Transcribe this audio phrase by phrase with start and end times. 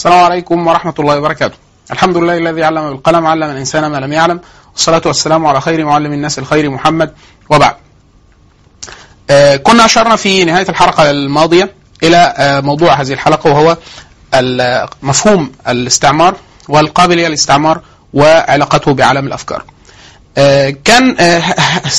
[0.00, 1.54] السلام عليكم ورحمة الله وبركاته.
[1.90, 4.40] الحمد لله الذي علم بالقلم علم الإنسان ما لم يعلم.
[4.72, 7.14] والصلاة والسلام على خير معلم الناس الخير محمد
[7.50, 7.76] وبعد.
[9.30, 13.76] آه كنا أشرنا في نهاية الحلقة الماضية إلى آه موضوع هذه الحلقة وهو
[15.02, 16.34] مفهوم الاستعمار
[16.68, 17.80] والقابلية للاستعمار
[18.14, 19.64] وعلاقته بعالم الأفكار.
[20.38, 21.42] آه، كان آه،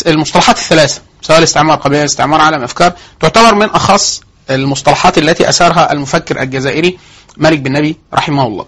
[0.07, 6.41] المصطلحات الثلاثة سواء الاستعمار قبلية الاستعمار عالم أفكار تعتبر من أخص المصطلحات التي أثارها المفكر
[6.41, 6.97] الجزائري
[7.37, 8.65] مالك بن نبي رحمه الله.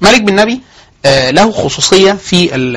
[0.00, 0.60] مالك بن نبي
[1.06, 2.76] آه، له خصوصية في ال-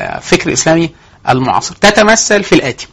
[0.00, 0.90] الفكر الإسلامي
[1.28, 1.74] المعاصر.
[1.74, 2.86] تتمثل في الآتي.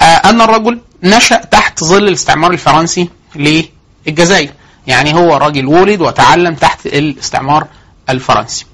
[0.00, 4.50] آه، أن الرجل نشأ تحت ظل الاستعمار الفرنسي للجزائر.
[4.86, 7.66] يعني هو راجل ولد وتعلم تحت الاستعمار
[8.10, 8.66] الفرنسي.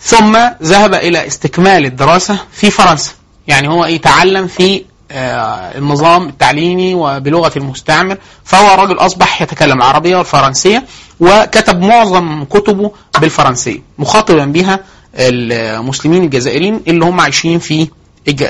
[0.00, 3.12] ثم ذهب إلى استكمال الدراسة في فرنسا.
[3.46, 8.16] يعني هو إيه تعلم في آه، النظام التعليمي وبلغة المستعمر.
[8.44, 10.84] فهو رجل أصبح يتكلم العربيه والفرنسيه
[11.20, 14.80] وكتب معظم كتبه بالفرنسية مخاطبا بها
[15.14, 17.88] المسلمين الجزائريين اللي هم عايشين في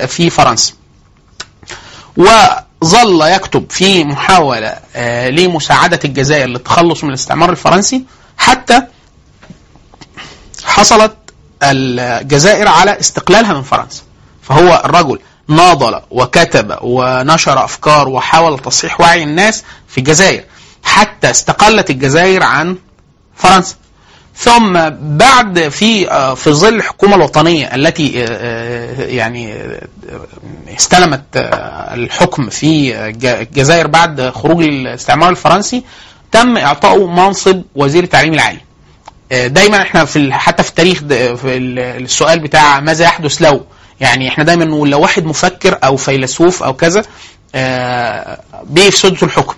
[0.07, 0.73] في فرنسا.
[2.17, 8.05] وظل يكتب في محاولة آه، لمساعدة الجزائر للتخلص من الاستعمار الفرنسي
[8.39, 8.83] حتى
[10.65, 11.17] حصلت
[11.63, 14.03] الجزائر على استقلالها من فرنسا.
[14.43, 20.45] فهو الرجل ناضل وكتب ونشر أفكار وحاول تصحيح وعي الناس في الجزائر.
[20.85, 22.77] حتى استقلت الجزائر عن
[23.37, 23.75] فرنسا.
[24.37, 29.55] ثم بعد في آه، في ظل الحكومة الوطنية التي آه، آه، يعني
[30.77, 31.23] استلمت
[31.93, 35.83] الحكم في الج- الجزائر بعد خروج الاستعمار الفرنسي
[36.33, 38.61] تم اعطائه منصب وزير التعليم العالي.
[39.47, 40.99] دايما إحنا في حتى في التاريخ
[41.37, 43.61] في ال- السؤال بتاع ماذا يحدث لو.
[44.01, 47.03] يعني إحنا دايما نقول لو واحد مفكر أو فيلسوف أو كذا
[48.91, 49.55] سدة الحكم.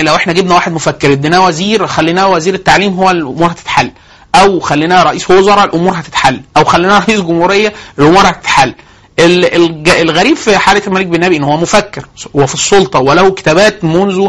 [0.00, 3.90] لو إحنا جبنا واحد مفكر اديناه وزير خليناه وزير التعليم هو الأمور هتتحل.
[4.34, 6.40] أو خليناه رئيس وزراء الأمور هتتحل.
[6.56, 8.74] أو خليناه رئيس جمهورية الأمور هتتحل.
[9.18, 14.28] الغريب في حالة الملك بن نبي إن هو مفكر وفي السلطة وله كتابات منذ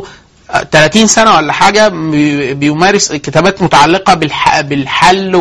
[0.72, 5.36] 30 سنة ولا حاجة بي- بيمارس كتابات متعلقة بالح- بالحل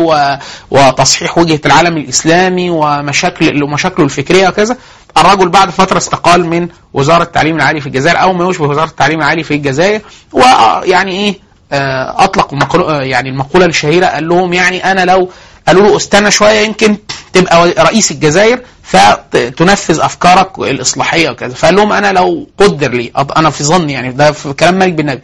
[0.71, 4.77] وتصحيح وجهة العالم الإسلامي ومشاكل ومشاكله الفكرية وكذا.
[5.17, 9.19] الرجل بعد فترة استقال من وزارة التعليم العالي في الجزائر أو ما يشبه وزاره التعليم
[9.19, 10.01] العالي في الجزائر
[10.33, 12.53] ويعني إيه آه، أطلق
[12.89, 15.29] يعني المقولة الشهيرة قال لهم يعني أنا لو
[15.67, 16.97] قالوا له استنى شوية يمكن
[17.33, 21.53] تبقى رئيس الجزائر فتنفذ أفكارك الإصلاحية وكذا.
[21.53, 25.05] فقال لهم أنا لو قدر لي أنا في ظني يعني ده في كلام مالك بن
[25.05, 25.21] نبي.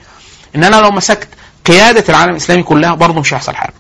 [0.55, 1.27] إن أنا لو مسكت
[1.65, 3.73] قيادة العالم الإسلامي كلها برضه مش هيحصل حاجة.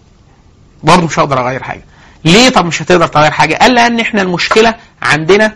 [0.83, 1.83] برضه مش هقدر أغير حاجة.
[2.25, 5.55] ليه طب مش هتقدر تغير حاجة؟ قال لأن إحنا المشكلة عندنا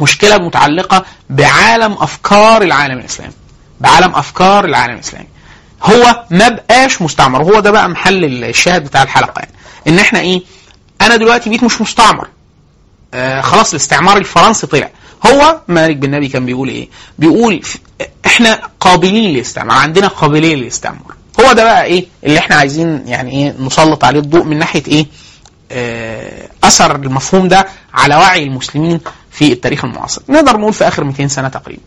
[0.00, 3.32] مشكلة متعلقة بعالم أفكار العالم الإسلامي.
[3.80, 5.28] بعالم أفكار العالم الإسلامي.
[5.82, 7.42] هو ما بقاش مستعمر.
[7.42, 9.52] وهو ده بقى محل الشاهد بتاع الحلقة يعني.
[9.88, 10.42] إن إحنا إيه؟
[11.00, 12.28] أنا دلوقتي بقيت مش مستعمر.
[13.14, 14.90] آه خلاص الاستعمار الفرنسي طلع.
[15.26, 16.88] هو مالك بن نبي كان بيقول إيه؟
[17.18, 17.62] بيقول
[18.26, 21.14] إحنا قابلين للاستعمار عندنا قابلية للاستعمار.
[21.40, 25.06] هو ده بقى إيه اللي إحنا عايزين يعني إيه نسلط عليه الضوء من ناحية إيه؟
[25.72, 30.22] آه، أثر المفهوم ده على وعي المسلمين في التاريخ المعاصر.
[30.28, 31.82] نقدر نقول في آخر 200 سنة تقريبا.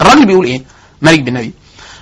[0.00, 0.62] الراجل بيقول إيه؟
[1.02, 1.52] مالك بن نبي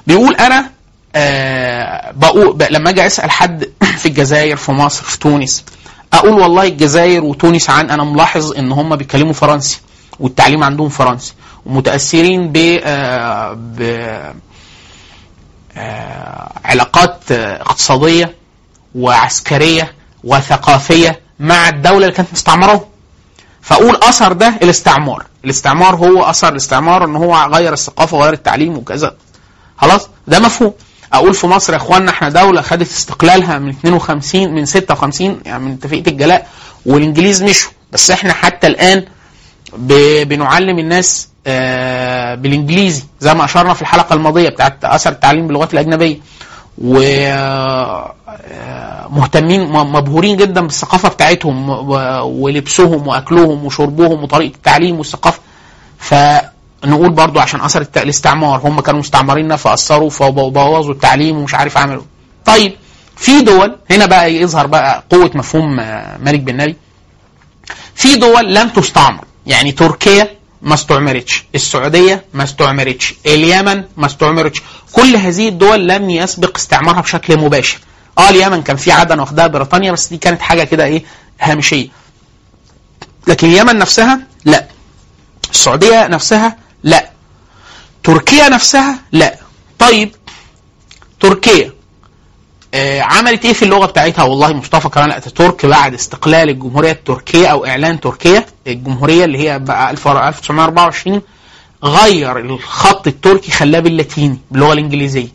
[0.07, 0.71] بيقول أنا
[1.15, 5.65] آه بقول ب- لما أجي أسأل حد في الجزائر في مصر في تونس
[6.13, 9.81] أقول والله الجزائر وتونس عن أنا ملاحظ إن هم بيتكلموا فرنسي
[10.21, 11.35] والتعليم عندهم فرنسي
[11.67, 13.83] ومتأثرين ب آه ب
[15.77, 18.35] آه علاقات اقتصادية
[18.95, 19.93] وعسكرية
[20.25, 22.81] وثقافية مع الدولة اللي كانت مستعمراهم
[23.63, 25.27] فأقول أثر ده الاستعمار.
[25.45, 29.17] الاستعمار هو أثر الاستعمار إن هو غير الثقافة وغير التعليم وكذا.
[29.79, 30.73] خلاص؟ ده مفهوم.
[31.13, 35.73] أقول في مصر يا اخوانا إحنا دولة خدت استقلالها من 52 من 56 يعني من
[35.73, 36.47] اتفاقيه الجلاء
[36.87, 37.71] والإنجليز مشوا.
[37.93, 39.05] بس إحنا حتى الآن
[40.25, 46.21] بنعلم الناس آه، بالإنجليزي زي ما أشرنا في الحلقة الماضية بتاعت أثر التعليم باللغات الأجنبية.
[46.79, 48.15] و آه،
[49.85, 51.69] مبهورين جدا بالثقافة بتاعتهم
[52.41, 55.41] ولبسهم وأكلهم وشربهم وطريقة التعليم والثقافة.
[56.83, 62.03] فنقول برضو عشان أثر الاستعمار هم كانوا مستعمريننا فاثروا فبوظوا التعليم ومش عارف عملوا.
[62.45, 62.73] طيب
[63.17, 66.77] في دول هنا بقى يظهر بقى قوة مفهوم آه، مالك بن نبي.
[67.95, 70.29] في دول لم تستعمر يعني تركيا
[70.63, 74.63] ما استعمرتش السعودية ما استعمرتش اليمن ما استعمرتش.
[74.93, 77.79] كل هذه الدول لم يسبق استعمارها بشكل مباشر.
[78.19, 81.05] آه اليمن كان في عدن واخدها بريطانيا بس دي كانت حاجة كده إيه
[81.41, 81.89] هامشية.
[83.27, 84.67] لكن اليمن نفسها؟ لا.
[85.51, 87.11] السعودية نفسها لا.
[88.05, 89.39] تركيا نفسها لا.
[89.79, 90.11] طيب
[91.21, 91.73] تركيا
[92.75, 97.67] آه، عملت إيه في اللغة بتاعتها؟ والله مصطفى كمال اتاتورك بعد استقلال الجمهورية التركية أو
[97.67, 101.23] إعلان تركيا الجمهورية اللي هي بقى 1924
[101.85, 105.29] غير الخط التركي خلاه باللاتيني باللغة الإنجليزية.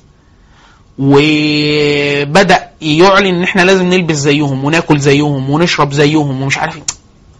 [1.00, 6.84] وبدأ يعلن إن إحنا لازم نلبس زيهم وناكل زيهم ونشرب زيهم ومش عارف إيه.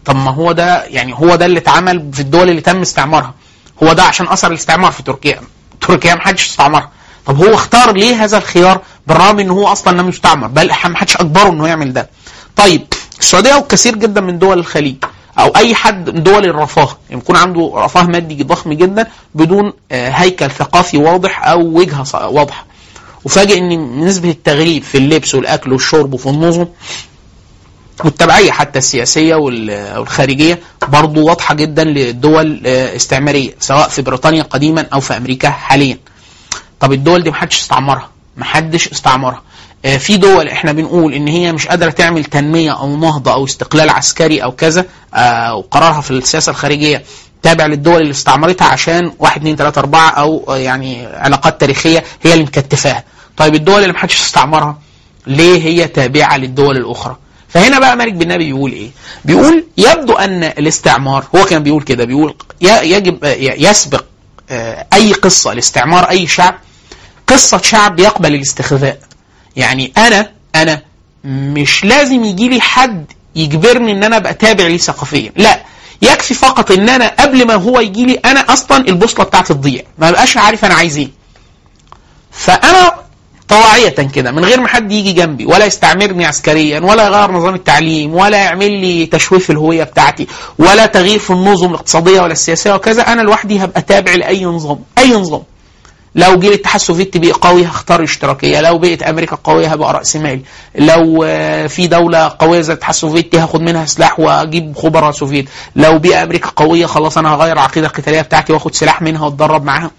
[0.06, 3.34] طب ما هو ده يعني هو ده اللي اتعمل في الدول اللي تم استعمارها.
[3.84, 5.42] هو ده عشان أثر الاستعمار في تركيا.
[5.82, 6.90] تركيا ما حدش استعمرها.
[7.26, 11.18] طب هو اختار ليه هذا الخيار بالرغم إن هو أصلا لم يستعمر؟ بل ما حدش
[11.18, 12.10] أجبره إنه يعمل ده.
[12.56, 12.88] طيب
[13.20, 14.96] السعودية وكثير جدا من دول الخليج
[15.40, 20.10] أو أي حد من دول الرفاه يعني يكون عنده رفاه مادي ضخم جدا بدون آه،
[20.10, 22.66] هيكل ثقافي واضح أو وجهة واضحة.
[23.26, 26.66] وفاجئ إن نسبة التغريب في اللبس والأكل والشرب وفي النظم
[28.06, 34.86] والتبعيه حتى السياسية وال- والخارجية برضو واضحة جدا للدول آه، استعمارية سواء في بريطانيا قديما
[34.94, 35.98] أو في أمريكا حاليا
[36.80, 39.42] طب الدول دي محدش استعمرها محدش استعمرها
[39.86, 43.90] آه، في دول إحنا بنقول إن هي مش قادرة تعمل تنمية أو نهضة أو استقلال
[43.90, 47.04] عسكري أو كذا آه، وقرارها في السياسة الخارجية
[47.42, 52.44] تابع للدول اللي استعمرتها عشان واحد اتنين تلاتة أربعة أو يعني علاقات تاريخية هي اللي
[52.44, 53.04] مكتفاها.
[53.38, 54.78] طيب الدول اللي محدش استعمرها
[55.28, 57.18] ليه هي تابعة للدول الأخرى؟
[57.54, 58.90] فهنا بقى مالك بن نبي بيقول إيه؟
[59.26, 63.20] بيقول يبدو أن الاستعمار هو كان بيقول كده بيقول يجب
[63.58, 64.04] يسبق
[64.50, 66.56] آه، أي قصة لاستعمار أي شعب
[67.28, 69.00] قصة شعب يقبل الاستخفاء.
[69.56, 70.82] يعني أنا أنا
[71.24, 73.06] مش لازم يجي لي حد
[73.36, 75.62] يجبرني إن أنا أبقى تابع ليه ثقافيا لا
[76.02, 80.12] يكفي فقط إن أنا قبل ما هو يجي لي أنا أصلا البوصلة بتاعتي تضيع ما
[80.12, 81.10] بقاش عارف أنا عايز إيه
[82.32, 82.96] فأنا
[83.48, 88.16] طواعية كده من غير ما حد يجي جنبي ولا يستعمرني عسكريا ولا يغير نظام التعليم
[88.16, 90.28] ولا يعمل لي تشويه في الهوية بتاعتي
[90.60, 95.12] ولا تغيير في النظم الاقتصادية ولا السياسية وكذا أنا لوحدي هبقى تابع لأي نظام أي
[95.14, 95.44] نظام.
[96.16, 100.42] لو جه الاتحاد السوفيتي بقى قوي هختار الاشتراكية، لو بقت أمريكا قوية هبقى رأس مالي،
[100.76, 106.00] لو آه، في دولة قوية زي الاتحاد السوفيتي هاخد منها سلاح وأجيب خبراء سوفيت، لو
[106.00, 109.92] بقى أمريكا قوية خلاص أنا هغير العقيده القتالية بتاعتي وآخد سلاح منها وأتدرب معاها.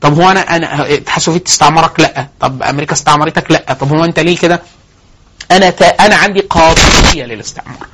[0.00, 4.18] طب هو أنا أنا الاتحاد السوفيتي استعمرك؟ لا، طب أمريكا استعمرتك؟ لا، طب هو أنت
[4.18, 4.62] ليه كده؟
[5.50, 7.86] أنا تا أنا عندي قابلية للاستعمار.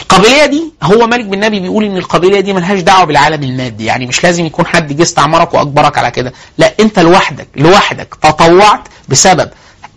[0.00, 4.06] القابلية دي هو مالك بن نبي بيقول إن القابلية دي ملهاش دعوة بالعالم المادي يعني
[4.06, 9.50] مش لازم يكون حد جه استعمرك وأجبرك على كده لا أنت لوحدك لوحدك تطوعت بسبب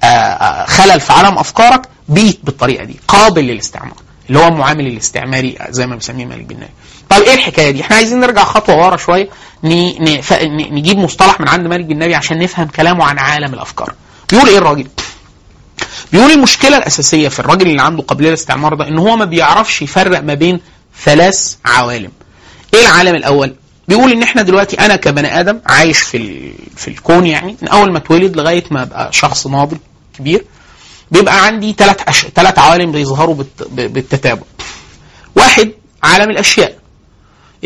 [0.04, 3.96] آه، آه، خلل في عالم أفكارك بيت بالطريقة دي قابل للاستعمار
[4.30, 6.68] اللي هو المعامل الاستعماري زي ما بيسميه مالك بن نبي
[7.10, 9.30] طيب إيه الحكاية دي إحنا عايزين نرجع خطوة ورا شوية
[9.64, 13.94] نجيب مصطلح من عند مالك بن عشان نفهم كلامه عن عالم الأفكار
[14.32, 14.88] بيقول إيه الراجل
[16.12, 20.20] بيقول المشكلة الأساسية في الراجل اللي عنده قابلية للاستعمار ده إن هو ما بيعرفش يفرق
[20.24, 20.60] ما بين
[21.04, 22.12] ثلاث عوالم.
[22.74, 23.56] إيه العالم الأول؟
[23.88, 26.52] بيقول إن إحنا دلوقتي أنا كبني آدم عايش في.
[26.76, 29.78] في الكون يعني من أول ما اتولد لغاية ما أبقى شخص ناضج
[30.20, 30.46] كبير
[31.12, 32.02] بيبقى عندي ثلاث.
[32.36, 33.36] ثلاث عوالم بيظهروا
[33.72, 34.42] بالتتابع.
[35.36, 35.72] واحد
[36.04, 36.77] عالم الأشياء.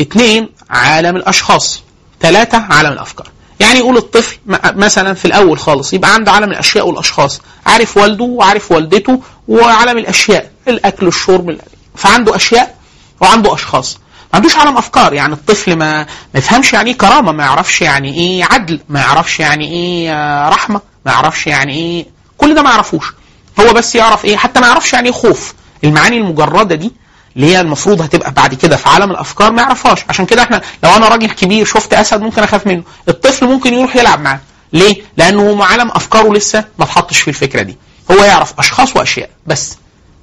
[0.00, 1.82] اثنين عالم الأشخاص.
[2.20, 3.28] ثلاثة عالم الأفكار.
[3.60, 7.40] يعني يقول الطفل مثلا في الأول خالص يبقى عنده عالم الأشياء والأشخاص.
[7.66, 10.50] عارف والده وعارف والدته وعالم الأشياء.
[10.68, 11.56] الأكل والشرب
[11.96, 12.76] فعنده أشياء
[13.20, 13.94] وعنده أشخاص.
[13.94, 15.12] ما عندوش عالم أفكار.
[15.12, 19.40] يعني الطفل ما ما يفهمش يعني إيه كرامة ما يعرفش يعني إيه عدل ما يعرفش
[19.40, 22.06] يعني إيه آه، رحمة ما يعرفش يعني إيه.
[22.38, 23.12] كل ده ما يعرفوش.
[23.60, 25.54] هو بس يعرف إيه؟ حتى ما يعرفش يعني إيه خوف.
[25.84, 26.92] المعاني المجردة دي
[27.36, 30.04] اللي هي المفروض هتبقى بعد كده في عالم الأفكار ما يعرفهاش.
[30.08, 32.82] عشان كده إحنا لو أنا راجل كبير شفت أسد ممكن أخاف منه.
[33.08, 34.40] الطفل ممكن يروح يلعب معاه.
[34.72, 37.76] ليه؟ لأنه عالم أفكاره لسه ما اتحطش في الفكرة دي.
[38.10, 39.76] هو يعرف أشخاص وأشياء بس.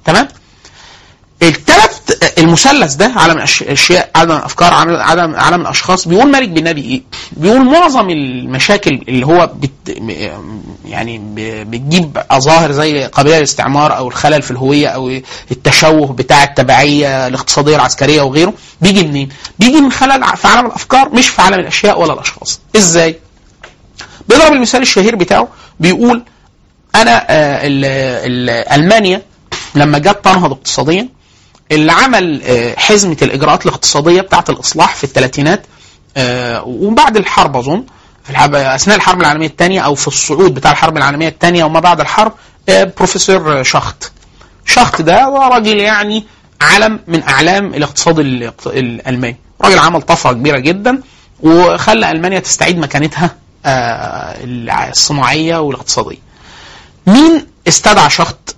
[0.04, 0.28] تمام؟
[1.42, 1.92] الثلاث
[2.38, 7.64] المثلث ده عالم الاشياء عالم الافكار عالم عالم, الاشخاص بيقول مالك بن نبي إيه؟ بيقول
[7.64, 9.96] معظم المشاكل اللي هو بت
[10.84, 11.20] يعني
[11.64, 15.20] بتجيب ظاهر زي قضية الاستعمار أو الخلل في الهوية أو
[15.50, 19.28] التشوه بتاع التبعية الاقتصادية العسكرية وغيره بيجي منين؟
[19.58, 22.60] بيجي من خلل في عالم الأفكار مش في عالم الأشياء ولا الأشخاص.
[22.76, 23.18] إزاي؟
[24.28, 25.48] بيضرب المثال الشهير بتاعه
[25.80, 26.22] بيقول
[26.94, 27.84] أنا آه، ال-
[28.50, 29.22] ال- ألمانيا
[29.74, 31.08] لما جت تنهض اقتصاديا
[31.70, 35.66] اللي عمل آه، حزمة الإجراءات الاقتصادية بتاعة الإصلاح في الثلاثينات
[36.16, 37.84] آه، وبعد الحرب أظن
[38.24, 42.00] في الحرب أثناء الحرب العالمية الثانية أو في الصعود بتاع الحرب العالمية الثانية وما بعد
[42.00, 42.32] الحرب
[42.68, 44.12] آه، بروفيسور شخت.
[44.66, 46.24] شخت ده راجل يعني
[46.60, 49.36] علم من أعلام الاقتصاد الاقت- الألماني.
[49.62, 51.02] راجل عمل طفرة كبيرة جدا
[51.42, 53.36] وخلى ألمانيا تستعيد مكانتها
[54.44, 56.18] الصناعية والاقتصادية.
[57.06, 58.56] مين استدعى شخط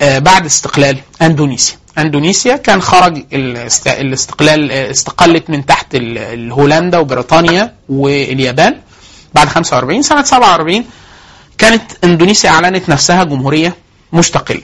[0.00, 1.76] بعد استقلال أندونيسيا.
[1.98, 5.96] أندونيسيا كان خرج الاست- الاستقلال استقلت من تحت
[6.50, 8.80] هولندا وبريطانيا واليابان.
[9.34, 10.84] بعد 45 سنة 47
[11.58, 13.76] كانت أندونيسيا أعلنت نفسها جمهورية
[14.12, 14.62] مستقلة.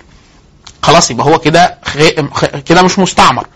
[0.83, 1.78] خلاص يبقى هو كده
[2.66, 3.47] كده مش مستعمر.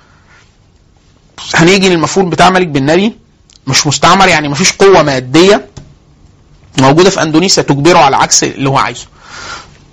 [1.54, 3.18] هنيجي للمفروض بتاع ملك بن نبي.
[3.66, 5.66] مش مستعمر يعني مفيش قوة مادية
[6.78, 9.06] موجودة في أندونيسيا تجبره على عكس اللي هو عايزه.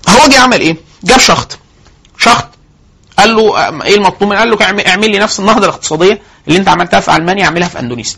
[0.09, 1.59] هو جه عمل إيه؟ جاب شخط
[2.17, 2.47] شخط
[3.19, 4.57] قال له إيه المطلوب؟ منه؟ قال له
[4.87, 8.17] اعمل لي نفس النهضة الاقتصادية اللي أنت عملتها في ألمانيا أعملها في أندونيسيا.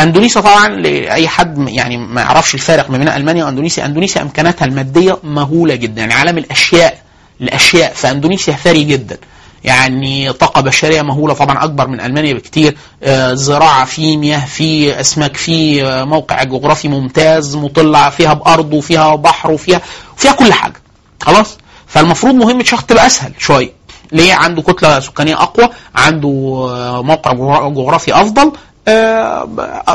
[0.00, 5.18] أندونيسيا طبعا لأي حد يعني ما يعرفش الفارق ما بين ألمانيا وأندونيسيا أندونيسيا إمكاناتها المادية
[5.24, 6.98] مهولة جدا يعني عالم الأشياء
[7.40, 9.18] الأشياء في أندونيسيا ثري جدا.
[9.64, 15.36] يعني طاقة بشرية مهولة طبعا أكبر من ألمانيا بكتير آه، زراعة في مياه في أسماك
[15.36, 19.80] في آه، موقع جغرافي ممتاز مطل فيها بأرض وفيها بحر وفيها
[20.16, 20.82] فيها كل حاجة.
[21.22, 23.72] خلاص؟ فالمفروض مهمة شخص تبقى أسهل شوية.
[24.12, 26.28] ليه عنده كتلة سكانية أقوى عنده
[26.70, 28.52] آه، موقع جغرا- جغرافي أفضل
[28.88, 29.44] آه،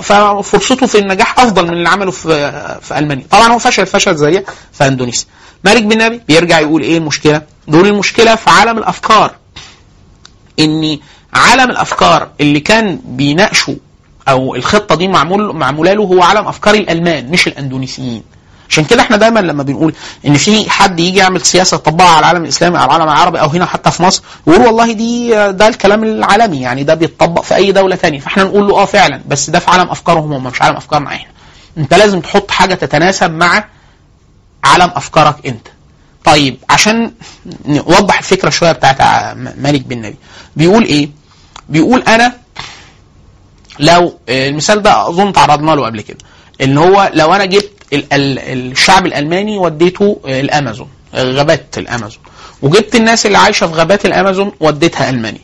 [0.01, 3.25] ففرصته في النجاح أفضل من اللي عمله في في ألمانيا.
[3.31, 4.43] طبعا هو فشل فشل ذريع
[4.73, 5.27] في إندونيسيا.
[5.63, 9.31] مالك بن نبي بيرجع يقول إيه المشكلة؟ دول المشكلة في عالم الأفكار.
[10.59, 10.97] إن
[11.33, 13.75] عالم الأفكار اللي كان بيناقشوا
[14.29, 18.23] أو الخطة دي معمول معمولة له هو عالم أفكار الألمان مش الأندونيسيين.
[18.69, 19.93] عشان كده إحنا دايما لما بنقول
[20.25, 23.65] إن في حد يجي يعمل سياسة يطبقها على العالم الإسلامي أو العالم العربي أو هنا
[23.65, 27.95] حتى في مصر يقول والله دي ده الكلام العالمي يعني ده بيتطبق في أي دولة
[27.95, 28.19] تانية.
[28.19, 31.31] فاحنا نقول له آه فعلا بس ده في عالم أفكارهم هم مش عالم أفكارنا إحنا.
[31.77, 33.63] أنت لازم تحط حاجة تتناسب مع
[34.63, 35.67] عالم أفكارك أنت.
[36.25, 37.11] طيب عشان
[37.65, 39.01] نوضح الفكرة شوية بتاعت
[39.35, 40.15] مالك بن نبي.
[40.55, 41.09] بيقول إيه؟
[41.69, 42.33] بيقول أنا
[43.79, 46.17] لو آه، المثال ده أظن تعرضنا له قبل كده.
[46.61, 48.39] ان هو لو أنا جبت ال- ال-
[48.71, 52.21] الشعب الالماني وديته الامازون غابات الامازون
[52.61, 55.41] وجبت الناس اللي عايشة في غابات الامازون وديتها ألمانيا.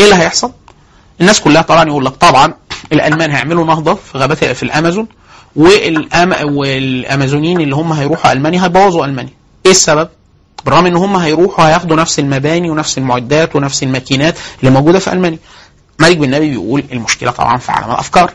[0.00, 0.52] إيه اللي هيحصل؟
[1.20, 2.54] الناس كلها طبعا يقول لك طبعا
[2.92, 5.06] الألمان هيعملوا نهضة في غابات في الأمازون
[5.56, 6.56] والأم...
[6.56, 9.32] والأمازونيين اللي هم هيروحوا ألمانيا هيبوظوا ألمانيا.
[9.66, 10.08] إيه السبب؟
[10.64, 15.38] بالرغم إن هم هيروحوا هياخدوا نفس المباني ونفس المعدات ونفس الماكينات اللي موجودة في ألمانيا.
[15.98, 18.34] مالك بن نبي بيقول المشكلة طبعا في عالم الأفكار.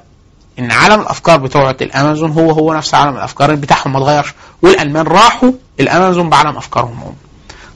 [0.59, 4.33] إن عالم الأفكار بتوع الأمازون هو هو نفس عالم الأفكار بتاعهم ما اتغيرش.
[4.61, 7.15] والألمان راحوا الأمازون بعالم أفكارهم هم.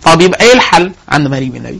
[0.03, 1.79] طب يبقى إيه الحل عند مالك بن نبي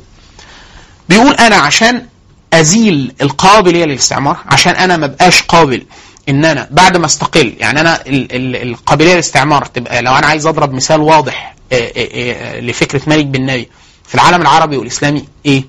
[1.10, 2.06] بيقول أنا عشان
[2.54, 5.86] أزيل القابليه للاستعمار عشان أنا ما بقاش قابل
[6.30, 10.48] إن أنا بعد ما أستقل يعني أنا ال- ال- القابلية للاستعمار تبقى لو أنا عايز
[10.48, 13.70] أضرب مثال واضح آه، آه، آه، لفكرة مالك بن نبي
[14.08, 15.64] في العالم العربي والإسلامي إيه؟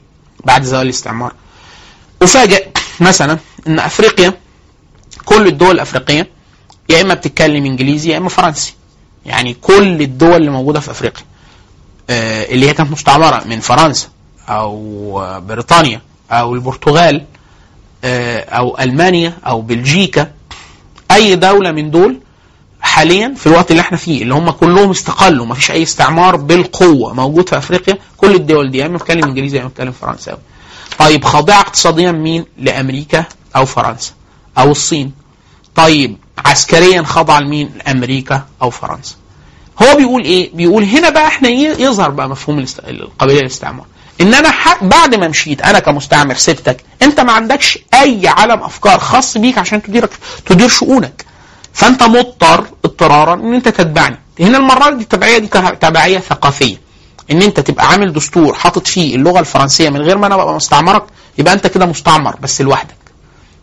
[0.45, 1.33] بعد زوال الاستعمار.
[2.23, 2.67] افاجئ
[3.01, 4.33] مثلا إن أفريقيا
[5.29, 6.29] كل الدول الأفريقية
[6.89, 8.75] يا إما بتتكلم إنجليزي يا إما فرنسي.
[9.27, 11.25] يعني كل الدول اللي موجودة في أفريقيا
[12.11, 14.09] آه، اللي هي كانت مستعمرة من فرنسا
[14.49, 17.25] أو آه، بريطانيا أو البرتغال
[18.05, 20.31] آه، أو ألمانيا أو بلجيكا
[21.11, 22.21] أي دولة من دول
[22.81, 27.13] حاليا في الوقت اللي إحنا فيه اللي هم كلهم استقلوا ما فيش أي استعمار بالقوة
[27.15, 30.39] موجود في أفريقيا كل الدول دي يا إما بتتكلم إنجليزي يا إما بتتكلم فرنساوي.
[30.99, 33.25] طيب خاضعة اقتصاديا مين لأمريكا
[33.57, 34.13] أو فرنسا؟
[34.59, 35.13] أو الصين.
[35.75, 39.15] طيب عسكريا خاضعه لمين؟ لأمريكا أو فرنسا.
[39.83, 43.87] هو بيقول إيه؟ بيقول هنا بقى إحنا ي- يظهر بقى مفهوم القابلية للاستعمار.
[44.21, 49.39] إن أنا بعد ما مشيت أنا كمستعمر سبتك أنت ما عندكش أي علم أفكار خاص
[49.39, 50.09] بيك عشان تدير
[50.47, 51.25] تدير شؤونك.
[51.73, 54.19] فأنت مضطر اضطرارا إن أنت تتبعني.
[54.41, 55.47] هنا المرة دي التبعيه دي
[55.81, 56.77] تبعية ثقافية.
[57.31, 61.05] إن أنت تبقى عامل دستور حاطط فيه اللغة الفرنسية من غير ما أنا أبقى مستعمرك
[61.39, 62.97] يبقى أنت كده مستعمر بس لوحدك.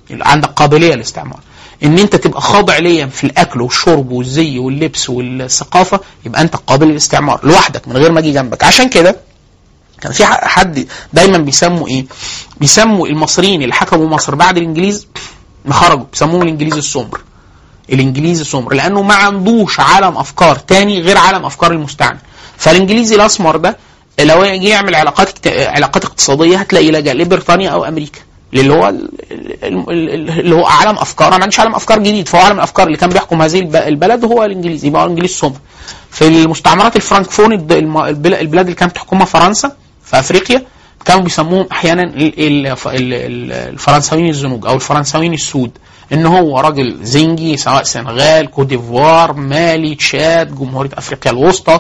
[0.09, 1.39] يبقى عندك قابلية للاستعمار.
[1.83, 7.39] إن أنت تبقى خاضع ليا في الأكل والشرب والزي واللبس والثقافة يبقى أنت قابل للاستعمار
[7.43, 8.63] لوحدك من غير ما أجي جنبك.
[8.63, 9.15] عشان كده
[10.01, 12.05] كان في حد دايما بيسموا إيه؟
[12.59, 15.07] بيسموا المصريين اللي حكموا مصر بعد الإنجليز
[15.65, 17.21] ما خرجوا بيسموهم الإنجليز السمر
[17.89, 22.17] الانجليزي السمر لأنه ما عندوش عالم أفكار تاني غير عالم أفكار المستعمر.
[22.57, 23.77] فالانجليزي الأسمر ده
[24.19, 28.19] لو يجي يعمل علاقات علاقات اقتصادية هتلاقي لجأ لبريطانيا أو أمريكا.
[28.61, 29.09] اللي هو ال-
[29.63, 31.29] ال- ال- اللي هو عالم أفكار.
[31.29, 32.27] ما عندوش عالم أفكار جديد.
[32.27, 35.53] فهو عالم الأفكار اللي كان بيحكم هذه الب- البلد هو الإنجليزي يبقى الانجليز السمر
[36.11, 36.95] في المستعمرات
[37.49, 39.71] البل- البلاد اللي كانت تحكمها فرنسا
[40.03, 40.63] في أفريقيا
[41.05, 45.71] كانوا بيسموهم أحيانا ال- ال- ال- ال- الفرنساويين الزنوج أو الفرنساويين السود.
[46.13, 51.79] إن هو راجل زنجي سواء سنغال كوت ديفوار مالي تشاد جمهورية أفريقيا الوسطى.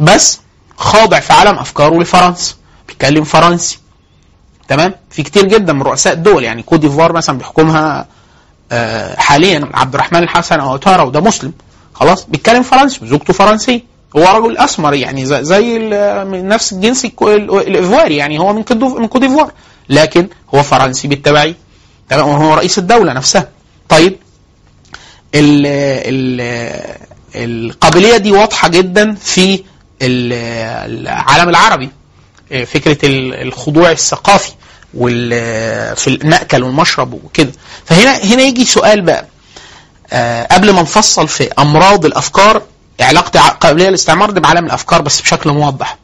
[0.00, 0.40] بس
[0.76, 2.54] خاضع في عالم أفكاره لفرنسا.
[2.88, 3.78] بيتكلم فرنسي.
[4.68, 8.06] تمام؟ في كتير جدا من رؤساء الدول يعني كوت ديفوار مثلا بيحكمها
[8.72, 11.52] آه، حاليا عبد الرحمن الحسن أو أوتارا وده مسلم.
[11.94, 13.80] خلاص؟ بيتكلم فرنسي وزوجته فرنسية.
[14.16, 15.78] هو رجل أسمر يعني زي,
[16.24, 19.52] من نفس الجنس الايفواري يعني هو من من كوت ديفوار.
[19.88, 21.54] لكن هو فرنسي بالتبعيه
[22.08, 23.48] تمام؟ وهو رئيس الدولة نفسها.
[23.88, 24.16] طيب
[25.34, 26.40] ال ال
[27.34, 29.54] القابلية دي واضحة جدا في
[30.02, 30.32] ال-
[31.06, 31.90] العالم العربي.
[32.62, 34.52] فكرة ال- الخضوع الثقافي
[34.94, 35.30] وال
[35.96, 37.52] في المأكل والمشرب وكده.
[37.84, 39.26] فهنا هنا يجي سؤال بقى.
[40.12, 42.62] آه، قبل ما نفصل في أمراض الأفكار
[43.00, 45.98] علاقة قابلية الاستعمار دي بعالم الأفكار بس بشكل موضح.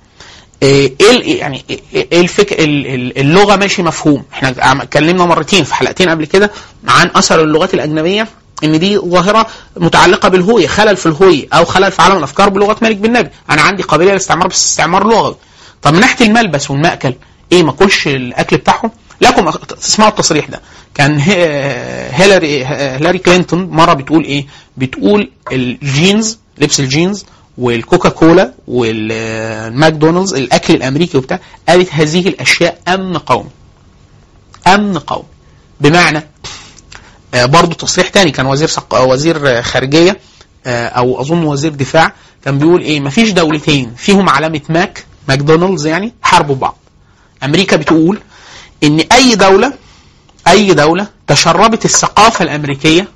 [0.62, 1.80] آه، إيه يعني إيه
[2.12, 4.24] إيه الفك ال- ال- اللغة ماشي مفهوم.
[4.32, 6.50] إحنا اتكلمنا مرتين في حلقتين قبل كده
[6.88, 8.28] عن أثر اللغات الأجنبية
[8.64, 12.96] إن دي ظاهرة متعلقة بالهوية خلل في الهوية أو خلل في عالم الأفكار بلغة مالك
[12.96, 13.30] بن نبي.
[13.50, 15.36] أنا عندي قابلية للاستعمار بس استعمار لغوي.
[15.82, 17.14] طب من ناحية الملبس والمأكل
[17.52, 20.60] إيه ما اكلش الأكل بتاعهم؟ لكم تسمعوا التصريح ده.
[20.94, 24.46] كان هي- هيلاري هيلاري كلينتون مرة بتقول إيه؟
[24.76, 27.24] بتقول الجينز لبس الجينز
[27.58, 33.48] والكوكا كولا والماكدونالدز الأكل الأمريكي وبتاع قالت هذه الأشياء أمن قومي
[34.66, 35.24] أمن قومي
[35.80, 36.26] بمعنى
[37.34, 39.00] آه، برضو تصريح تاني كان وزير سق...
[39.00, 40.18] وزير خارجية
[40.66, 42.12] آه، أو أظن وزير دفاع
[42.44, 46.76] كان بيقول إيه؟ مفيش دولتين فيهم علامة ماك ماكدونالدز يعني حاربوا بعض
[47.42, 48.20] أمريكا بتقول
[48.84, 49.72] إن أي دولة
[50.48, 53.08] أي دولة تشربت الثقافة الأمريكية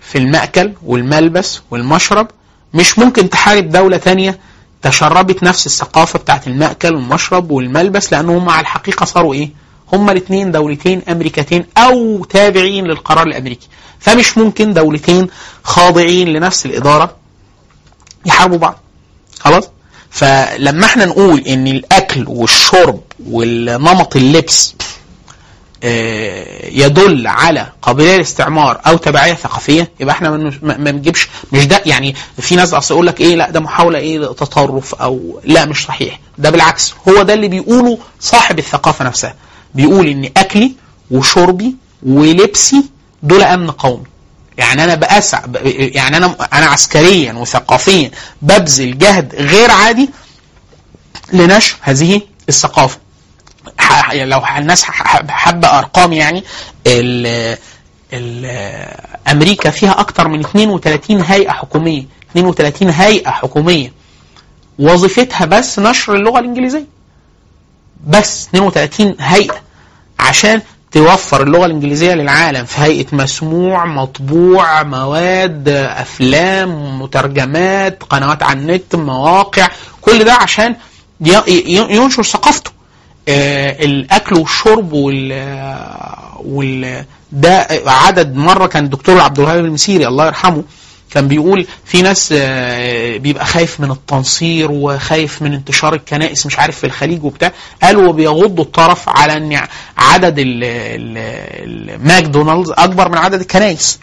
[0.00, 2.28] في المأكل والملبس والمشرب
[2.74, 4.38] مش ممكن تحارب دولة تانية
[4.82, 9.50] تشربت نفس الثقافة بتاعت المأكل والمشرب والملبس لأن هم على الحقيقة صاروا إيه؟
[9.92, 13.68] هما الاثنين دولتين أمريكتين أو تابعين للقرار الأمريكي
[13.98, 15.28] فمش ممكن دولتين
[15.64, 17.16] خاضعين لنفس الإدارة
[18.26, 18.78] يحاربوا بعض
[19.40, 19.68] خلاص؟
[20.10, 24.74] فلما إحنا نقول إن الأكل والشرب والنمط اللبس
[25.84, 30.30] آه، يدل على قابلية للاستعمار أو تبعية ثقافية يبقى إحنا
[30.62, 34.18] ما بنجيبش مش ده يعني في ناس أصل يقول لك إيه لا ده محاولة إيه
[34.26, 36.20] تطرف أو لا مش صحيح.
[36.38, 39.34] ده بالعكس هو ده اللي بيقوله صاحب الثقافة نفسها.
[39.74, 40.72] بيقول إن أكلي
[41.10, 41.74] وشربي
[42.06, 42.84] ولبسي
[43.22, 44.04] دول أمن قومي
[44.60, 48.10] يعني أنا بأسع يعني أنا أنا عسكريا وثقافيا
[48.42, 50.10] ببذل جهد غير عادي
[51.32, 52.98] لنشر هذه الثقافة.
[53.78, 54.82] ح- لو الناس
[55.28, 56.44] حابة أرقام يعني
[56.86, 57.56] ال
[58.12, 58.46] ال
[59.28, 63.92] أمريكا فيها أكثر من 32 هيئة حكومية 32 هيئة حكومية.
[64.78, 66.86] وظيفتها بس نشر اللغة الإنجليزية.
[68.06, 69.60] بس 32 هيئة
[70.18, 78.94] عشان توفر اللغة الإنجليزية للعالم في هيئة مسموع مطبوع مواد أفلام مترجمات قنوات على النت
[78.96, 79.68] مواقع
[80.00, 80.76] كل ده عشان
[81.66, 82.70] ينشر ثقافته.
[83.28, 85.32] آه، الأكل والشرب وال
[86.44, 90.64] وال ده عدد مرة كان الدكتور عبد الوهاب المسيري الله يرحمه
[91.10, 96.78] كان بيقول في ناس آه، بيبقى خايف من التنصير وخايف من انتشار الكنائس مش عارف
[96.78, 97.52] في الخليج وبتاع.
[97.82, 99.60] قالوا وبيغضوا الطرف على إن
[99.98, 103.98] عدد ال- ال- الماكدونالدز أكبر من عدد الكنائس.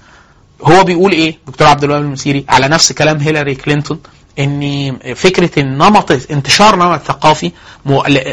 [0.64, 4.00] هو بيقول إيه؟ دكتور عبد الوهاب المسيري على نفس كلام هيلاري كلينتون.
[4.40, 7.52] ان فكرة النمط انتشار نمط ثقافي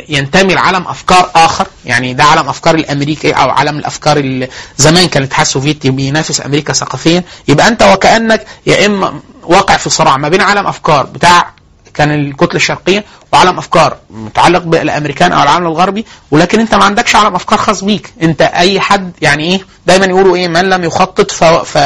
[0.09, 1.67] ينتمي لعالم أفكار آخر.
[1.85, 7.25] يعني ده عالم أفكار الأمريكي أو عالم الأفكار زمان كان الاتحاد السوفيتي بينافس أمريكا ثقافيا.
[7.49, 11.51] يبقى أنت وكأنك يا إما واقع في صراع ما بين عالم أفكار بتاع
[11.95, 17.35] كان الكتله الشرقية وعالم أفكار متعلق بالأمريكان أو العالم الغربي ولكن أنت ما عندكش عالم
[17.35, 18.13] أفكار خاص بيك.
[18.23, 21.31] أنت أي حد يعني إيه دايما يقولوا إيه من لم يخطط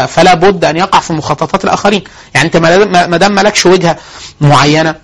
[0.08, 2.04] فلا بد أن يقع في مخططات الآخرين.
[2.34, 3.96] يعني أنت ما دام- ما دام مالكش وجهة
[4.40, 4.94] معينة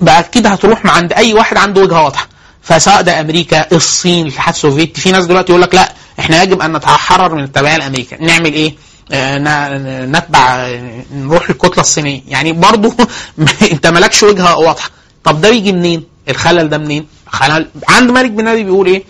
[0.00, 2.28] بقى كده هتروح مع عند أي واحد عنده وجهة واضحة.
[2.62, 6.76] فسواء ده أمريكا الصين الاتحاد السوفيتي في ناس دلوقتي يقول لك لا إحنا يجب أن
[6.76, 8.16] نتحرر من التبعية الأمريكية.
[8.20, 8.74] نعمل إيه؟
[9.12, 12.22] نتبع آه، نروح للكتله الصينية.
[12.28, 12.94] يعني برضو
[13.72, 14.90] انت مالكش وجهة واضحة.
[15.24, 19.04] طب ده بيجي منين؟ الخلل ده منين؟ خلل عند مالك بن نبي بيقول إيه؟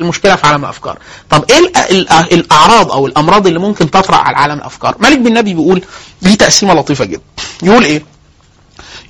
[0.00, 0.98] المشكلة في عالم الأفكار.
[1.30, 5.32] طب إيه ال- ال- الأعراض أو الأمراض اللي ممكن تطرأ على عالم الأفكار؟ مالك بن
[5.34, 5.82] نبي بيقول
[6.22, 7.22] دي تقسيمة لطيفة جدا.
[7.62, 8.02] يقول إيه؟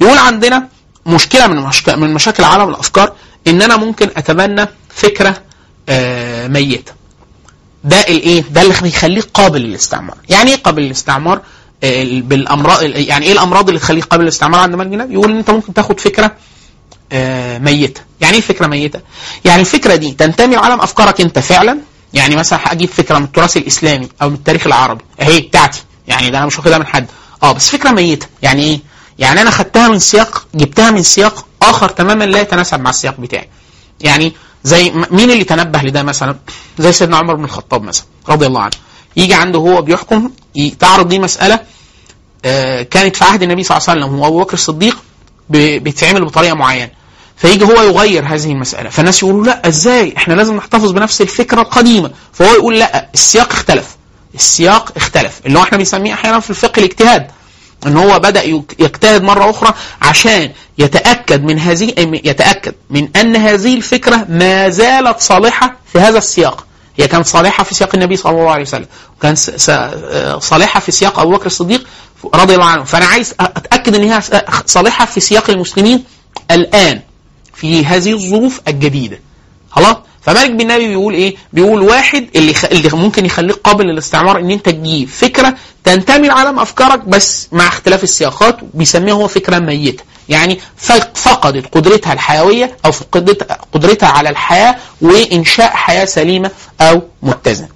[0.01, 0.69] يقول عندنا
[1.07, 1.89] مشكلة من مشك...
[1.89, 3.13] من مشاكل عالم الأفكار
[3.47, 5.43] إن أنا ممكن أتبنى فكرة
[5.89, 6.93] آه ميتة.
[7.89, 10.17] ده الايه ده اللي بيخليه قابل للاستعمار.
[10.29, 11.41] يعني إيه قابل للاستعمار؟
[11.85, 15.37] آه بالأمراض يعني إيه الأمراض اللي تخليه قابل للاستعمار عند مالك بن نبي يقول إن
[15.37, 16.33] أنت ممكن تاخد فكرة
[17.13, 18.01] آه، ميتة.
[18.21, 19.01] يعني إيه فكرة ميتة؟
[19.45, 21.79] يعني الفكرة دي تنتمي لعالم أفكارك أنت فعلا؟
[22.15, 25.05] يعني مثلا هجيب فكرة من التراث الإسلامي أو من التاريخ العربي.
[25.21, 25.83] أهي بتاعتي.
[26.09, 27.07] يعني ده أنا مش واخدها من حد.
[27.43, 28.27] آه بس فكرة ميتة.
[28.43, 28.81] يعني إيه؟
[29.19, 33.49] يعني أنا خدتها من سياق جبتها من سياق آخر تماما لا يتناسب مع السياق بتاعي.
[34.01, 34.33] يعني
[34.65, 36.37] زي مين اللي تنبه لده مثلا؟
[36.79, 38.73] زي سيدنا عمر بن الخطاب مثلا رضي الله عنه.
[39.17, 40.31] يجي عنده هو بيحكم
[40.79, 41.61] تعرض ليه مسألة
[42.45, 44.97] آه، كانت في عهد النبي صلى الله عليه وسلم وابو بكر الصديق
[45.51, 46.91] بيتعمل بطريقة معينة.
[47.37, 48.91] فيجي هو يغير هذه المسألة.
[48.91, 52.11] فالناس يقولوا لا إزاي؟ إحنا لازم نحتفظ بنفس الفكرة القديمة.
[52.33, 53.97] فهو يقول لا السياق اختلف.
[54.35, 55.41] السياق اختلف.
[55.47, 57.31] اللي هو إحنا بنسميه أحيانا في الفقه الاجتهاد.
[57.87, 58.43] إن هو بدأ
[58.79, 65.77] يجتهد مرة أخرى عشان يتأكد من هذه يتأكد من أن هذه الفكرة ما زالت صالحة
[65.93, 66.67] في هذا السياق.
[66.97, 68.87] هي كانت صالحة في سياق النبي صلى الله عليه وسلم.
[69.19, 71.87] وكانت آه، صالحة في سياق أبو بكر الصديق
[72.35, 72.85] رضي الله عنه.
[72.85, 74.21] فأنا عايز أتأكد إن هي
[74.67, 76.05] صالحة في سياق المسلمين
[76.51, 77.01] الآن
[77.55, 79.21] في هذه الظروف الجديدة.
[79.71, 82.65] خلاص؟ فمالك بن نبي بيقول إيه؟ بيقول واحد اللي, خ...
[82.65, 85.55] اللي ممكن يخليك قابل للاستعمار إن أنت تجيب فكرة
[85.85, 90.05] تنتمي لعالم أفكارك بس مع اختلاف السياقات بيسميها هو فكرة ميتة.
[90.29, 90.61] يعني
[91.15, 96.51] فقدت قدرتها الحيوية أو فقدت قدرتها على الحياة وإنشاء حياة سليمة
[96.81, 97.69] أو متزنة.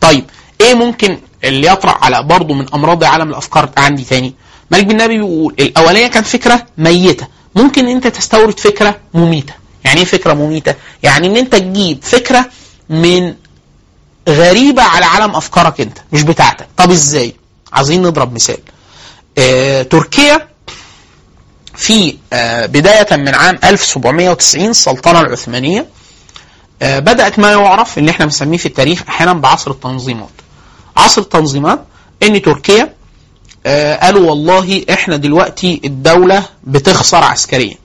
[0.00, 0.24] طيب
[0.60, 4.34] إيه ممكن اللي يطرح على برضه من أمراض عالم الأفكار عندي تاني؟
[4.70, 7.26] مالك بن نبي بيقول الأولانية كانت فكرة ميتة.
[7.54, 9.52] ممكن أنت تستورد فكرة مميتة.
[9.84, 12.46] يعني إيه فكرة مميتة؟ يعني إن أنت تجيب فكرة
[12.88, 13.34] من
[14.28, 16.68] غريبة على عالم أفكارك أنت مش بتاعتك.
[16.76, 17.34] طب إزاي؟
[17.72, 18.58] عايزين نضرب مثال.
[19.38, 20.48] آه، تركيا
[21.76, 25.86] في آه، بداية من عام 1790 السلطنة العثمانية
[26.82, 30.28] آه، بدأت ما يعرف اللي إحنا بنسميه في التاريخ أحيانا بعصر التنظيمات.
[30.96, 31.84] عصر التنظيمات
[32.22, 32.94] إن تركيا
[33.66, 37.76] آه، قالوا والله إحنا دلوقتي الدولة بتخسر عسكريا.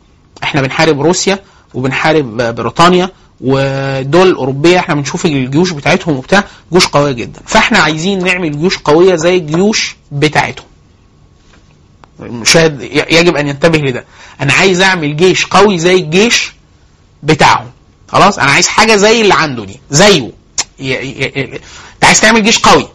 [0.43, 1.39] إحنا بنحارب روسيا
[1.73, 3.09] وبنحارب بريطانيا
[3.41, 7.41] والدول الأوروبية إحنا بنشوف الجيوش بتاعتهم وبتاع جيوش قوية جدا.
[7.45, 10.65] فإحنا عايزين نعمل جيوش قوية زي الجيوش بتاعتهم.
[12.19, 12.81] المشاهد
[13.11, 14.05] يجب أن ينتبه لده.
[14.41, 16.53] أنا عايز أعمل جيش قوي زي الجيش
[17.23, 17.67] بتاعهم.
[18.07, 20.31] خلاص؟ أنا عايز حاجة زي اللي عنده دي زيه.
[20.81, 22.87] أنت عايز تعمل جيش قوي.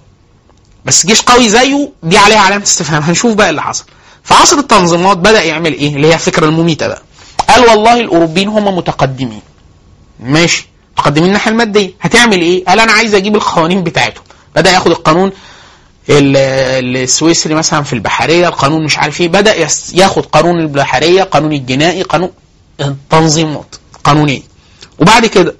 [0.84, 3.02] بس جيش قوي زيه دي عليها علامة استفهام.
[3.02, 3.84] هنشوف بقى اللي حصل.
[4.24, 7.02] في عصر التنظيمات بدأ يعمل إيه؟ اللي هي الفكرة المميته بقى.
[7.48, 9.40] قال والله الأوروبيين هم متقدمين.
[10.20, 10.68] ماشي.
[10.98, 11.90] متقدمين الناحية المادية.
[12.00, 14.24] هتعمل إيه؟ قال أنا عايز أجيب القوانين بتاعتهم.
[14.56, 15.32] بدأ ياخد القانون
[16.10, 19.28] ال- السويسري مثلا في البحرية القانون مش عارف إيه.
[19.28, 19.54] بدأ
[19.94, 22.30] ياخد قانون البحرية قانون الجنائي قانون
[23.10, 23.74] تنظيمات
[24.04, 24.40] قانونيه
[24.98, 25.54] وبعد كده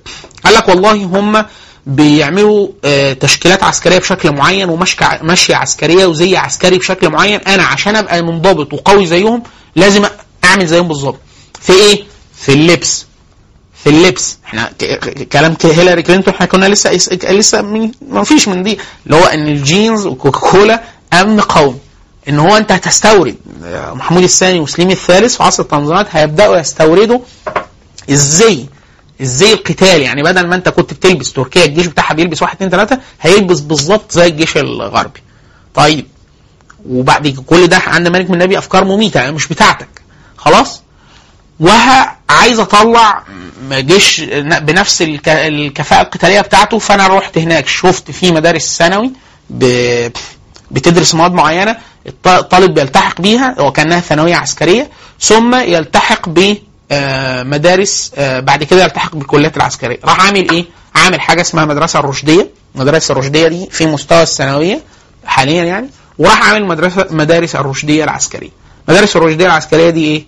[0.44, 1.44] قال لك والله هم
[1.86, 4.78] بيعملوا آه، تشكيلات عسكرية بشكل معين
[5.22, 7.40] ماشيه عسكرية وزي عسكري بشكل معين.
[7.40, 9.42] أنا عشان أبقى منضبط وقوي زيهم
[9.76, 10.04] لازم
[10.44, 11.18] أعمل زيهم بالظبط.
[11.60, 13.06] في إيه؟ في اللبس.
[13.84, 14.38] في اللبس.
[14.44, 14.72] إحنا
[15.32, 16.92] كلام هيلاري كلينتون إحنا كنا لسه
[17.30, 17.62] لسه
[18.08, 18.78] ما فيش من دي.
[19.06, 21.78] اللي هو إن الجينز وكوكاكولا امن قومي
[22.28, 23.36] إن هو أنت هتستورد.
[23.92, 27.18] محمود الثاني وسليم الثالث في عصر التنظيمات هيبدأوا يستوردوا.
[28.10, 28.66] الزي
[29.20, 32.98] الزي القتالي يعني بدل ما أنت كنت بتلبس تركيا الجيش بتاعها بيلبس واحد اتنين تلاتة
[33.20, 35.20] هيلبس بالظبط زي الجيش الغربي.
[35.74, 36.06] طيب.
[36.88, 39.88] وبعد كل ده عند مالك من النبي أفكار مميتة يعني مش بتاعتك.
[40.36, 40.82] خلاص؟
[41.60, 43.22] وها عايز اطلع
[43.72, 49.10] جيش بنفس الك- الكفاءة القتالية بتاعته فأنا رحت هناك شفت في مدارس ثانوي
[50.70, 54.90] بتدرس مواد معينة الط- الطالب بيلتحق بيها وكانها ثانوية عسكرية
[55.20, 56.54] ثم يلتحق ب
[56.92, 59.98] آه، مدارس آه، بعد كده يلتحق بالكليات العسكرية.
[60.04, 62.50] راح عامل إيه؟ عامل حاجة اسمها مدرسة الرشدية.
[62.74, 64.80] المدرسة الرشدية دي في مستوى الثانوية
[65.26, 68.50] حاليا يعني وراح عامل مدرسه مدارس الرشدية العسكرية.
[68.88, 70.24] مدارس الرشدية العسكرية دي إيه؟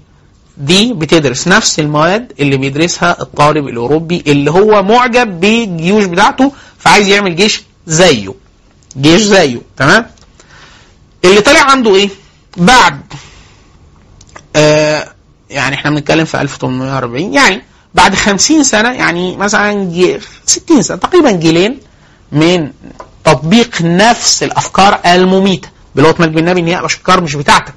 [0.60, 7.36] دي بتدرس نفس المواد اللي بيدرسها الطالب الأوروبي اللي هو معجب بالجيوش بتاعته فعايز يعمل
[7.36, 8.34] جيش زيه.
[9.00, 10.06] جيش زيه تمام؟
[11.24, 12.08] اللي طلع عنده إيه؟
[12.56, 13.00] بعد
[14.56, 15.08] آه
[15.50, 17.62] يعني إحنا بنتكلم في 1840 يعني
[17.94, 21.78] بعد 50 سنة يعني مثلا جي 60 سنة تقريبا جيلين
[22.32, 22.72] من
[23.24, 25.68] تطبيق نفس الأفكار المميتة.
[25.94, 27.74] بلغه مجد النبي إن هي افكار مش بتاعتك.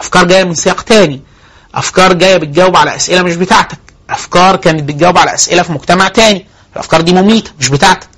[0.00, 1.20] أفكار جاية من سياق تاني.
[1.76, 3.78] أفكار جاية بتجاوب على أسئلة مش بتاعتك.
[4.10, 6.46] أفكار كانت بتجاوب على أسئلة في مجتمع تاني.
[6.72, 8.08] الأفكار دي مميتة مش بتاعتك.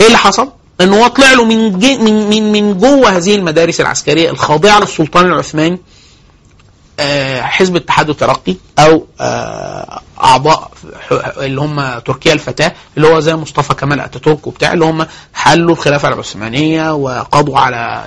[0.00, 3.80] إيه اللي حصل؟ إن هو طلع له من جي من من من جوه هذه المدارس
[3.80, 5.78] العسكرية الخاضعة للسلطان العثماني
[7.00, 10.70] آه، حزب الاتحاد والترقي أو آه، أعضاء
[11.38, 16.08] اللي هم تركيا الفتاة اللي هو زي مصطفى كمال أتاتورك وبتاع اللي هم حلوا الخلافة
[16.08, 18.04] العثمانية وقضوا على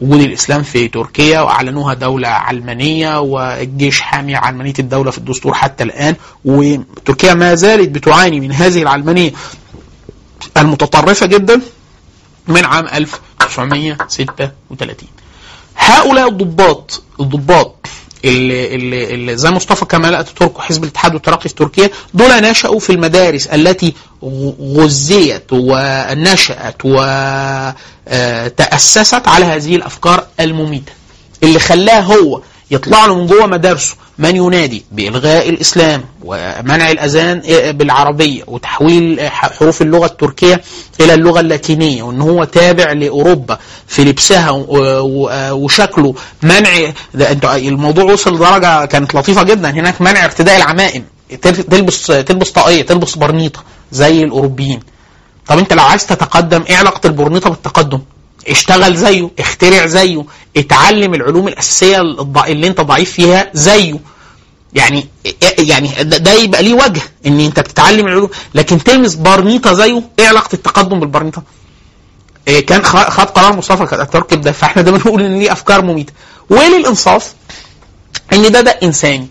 [0.00, 6.14] وجود الإسلام في تركيا وأعلنوها دولة علمانية والجيش حامي علمانية الدولة في الدستور حتى الآن.
[6.44, 9.32] وتركيا ما زالت بتعاني من هذه العلمانية
[10.56, 11.60] المتطرفة جدا
[12.48, 14.96] من عام 1936
[15.76, 17.86] هؤلاء الضباط الضباط
[18.24, 22.90] اللي, اللي, اللي زي مصطفى كمال اتاتورك وحزب الاتحاد والترقي في تركيا دول نشأوا في
[22.90, 26.76] المدارس التي غ- غذيت ونشأت
[28.06, 30.92] وتأسست على هذه الأفكار المميتة.
[31.42, 37.40] اللي خلاه هو يطلع له من جوه مدارسه من ينادي؟ بإلغاء الإسلام ومنع الأذان
[37.72, 40.62] بالعربية وتحويل حروف اللغة التركية
[41.00, 44.50] إلى اللغة اللاتينية وإن هو تابع لأوروبا في لبسها
[45.50, 46.92] وشكله منع
[47.44, 49.70] الموضوع وصل لدرجة كانت لطيفة جدا.
[49.70, 51.04] هناك منع ارتداء العمائم.
[51.42, 53.60] تلبس تلبس طاقية تلبس برنيطة
[53.92, 54.80] زي الأوروبيين.
[55.46, 58.00] طب أنت لو عايز تتقدم إيه علاقة البرنيطة بالتقدم؟
[58.48, 60.24] اشتغل زيه اخترع زيه
[60.56, 62.00] اتعلم العلوم الأساسية
[62.46, 63.98] اللي انت ضعيف فيها زيه.
[64.74, 65.08] يعني
[65.58, 68.30] يعني ده يبقى ليه وجه إن انت بتتعلم العلوم.
[68.54, 71.42] لكن تلبس برنيطه زيه إيه علاقة التقدم بالبرنيطه؟
[72.48, 76.12] إيه كان خد قرار مصطفى اتاتورك ده فاحنا دايما بنقول إن ليه أفكار مميتة.
[76.50, 77.34] وللإنصاف
[78.32, 79.26] إن ده ده إنساني.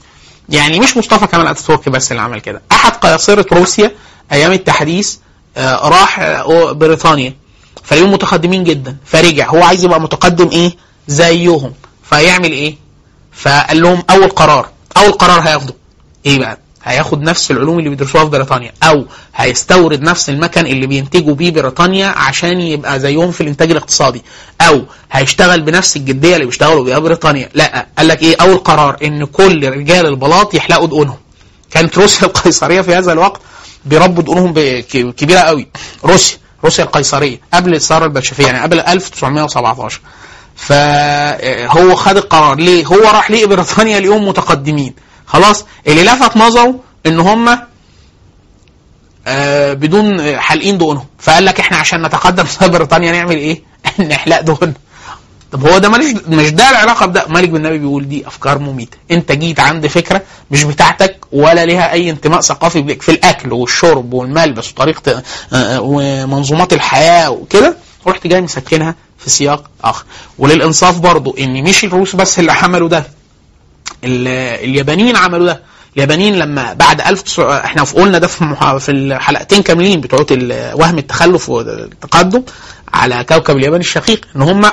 [0.50, 2.62] يعني مش مصطفى كمال أتاتورك بس اللي عمل كده.
[2.72, 3.92] أحد قياصرة روسيا
[4.32, 5.16] أيام التحديث
[5.58, 7.34] آه راح آه بريطانيا.
[7.84, 8.98] فلاقيهم متقدمين جدا.
[9.06, 9.50] فرجع.
[9.50, 10.72] هو عايز يبقى متقدم إيه؟
[11.08, 11.74] زيهم.
[12.10, 12.76] فيعمل إيه؟
[13.32, 14.70] فقال لهم أول قرار.
[14.98, 15.74] أول قرار هياخده.
[16.26, 18.72] إيه بقى؟ هياخد نفس العلوم اللي بيدرسوها في بريطانيا.
[18.84, 24.22] أو هيستورد نفس المكن اللي بينتجوا بيه بريطانيا عشان يبقى زيهم في الإنتاج الاقتصادي.
[24.62, 27.50] أو هيشتغل بنفس الجدية اللي بيشتغلوا بيها بريطانيا.
[27.54, 31.18] لا قال لك إيه؟ أول قرار إن كل رجال البلاط يحلقوا دقونهم.
[31.72, 33.42] كانت روسيا القيصرية في هذا الوقت
[33.86, 34.54] بيربوا دقونهم
[35.12, 35.68] كبيرة قوي.
[36.06, 36.38] روسيا.
[36.64, 40.02] روسيا القيصرية قبل الثوره البلشفية يعني قبل 1917
[40.56, 42.58] فهو خد القرار.
[42.58, 44.94] ليه؟ هو راح ليه بريطانيا اليوم متقدمين.
[45.26, 47.60] خلاص؟ اللي لفت نظره إن هم
[49.28, 51.06] آه بدون حالقين دقنهم.
[51.20, 53.64] فقال لك إحنا عشان نتقدم بريطانيا نعمل إيه؟
[54.10, 54.74] نحلق دقن.
[55.52, 58.98] طب هو ده ماليش مش ده العلاقة بده؟ مالك بن بيقول دي أفكار مميتة.
[59.12, 63.02] أنت جيت عند فكرة مش بتاعتك ولا لها أي انتماء ثقافي بيك.
[63.02, 65.24] في الأكل والشرب والملبس وطريقة
[65.80, 70.06] ومنظومات الحياة وكده ورحت جاي مسكنها في سياق آخر.
[70.40, 73.04] وللإنصاف برضو إن مش الروس بس اللي عملوا ده
[74.04, 75.62] اليابانيين عملوا ده.
[75.96, 78.56] اليابانيين لما بعد 1000 إحنا قلنا ده في.
[78.80, 80.26] في الحلقتين كاملين بتوع
[80.74, 82.44] وهم التخلف والتقدم
[82.94, 84.66] على كوكب اليابان الشقيق إن هم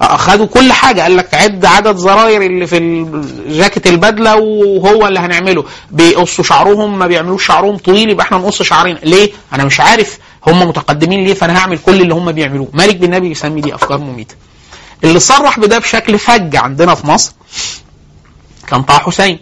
[0.00, 1.00] أخذوا كل حاجة.
[1.02, 3.06] قال لك عد عدد زراير اللي في
[3.48, 5.64] جاكيت البدلة وهو اللي هنعمله.
[5.90, 10.18] بيقصوا شعرهم ما بيعملوش شعرهم طويل يبقى إحنا نقص شعرنا ليه؟ أنا مش عارف.
[10.46, 12.68] هم متقدمين ليه؟ فأنا هعمل كل اللي هم بيعملوه.
[12.72, 14.34] مالك بن نبي يسمي دي أفكار مميتة.
[15.04, 17.32] اللي صرح بده بشكل فج عندنا في مصر
[18.66, 19.38] كان طه حسين.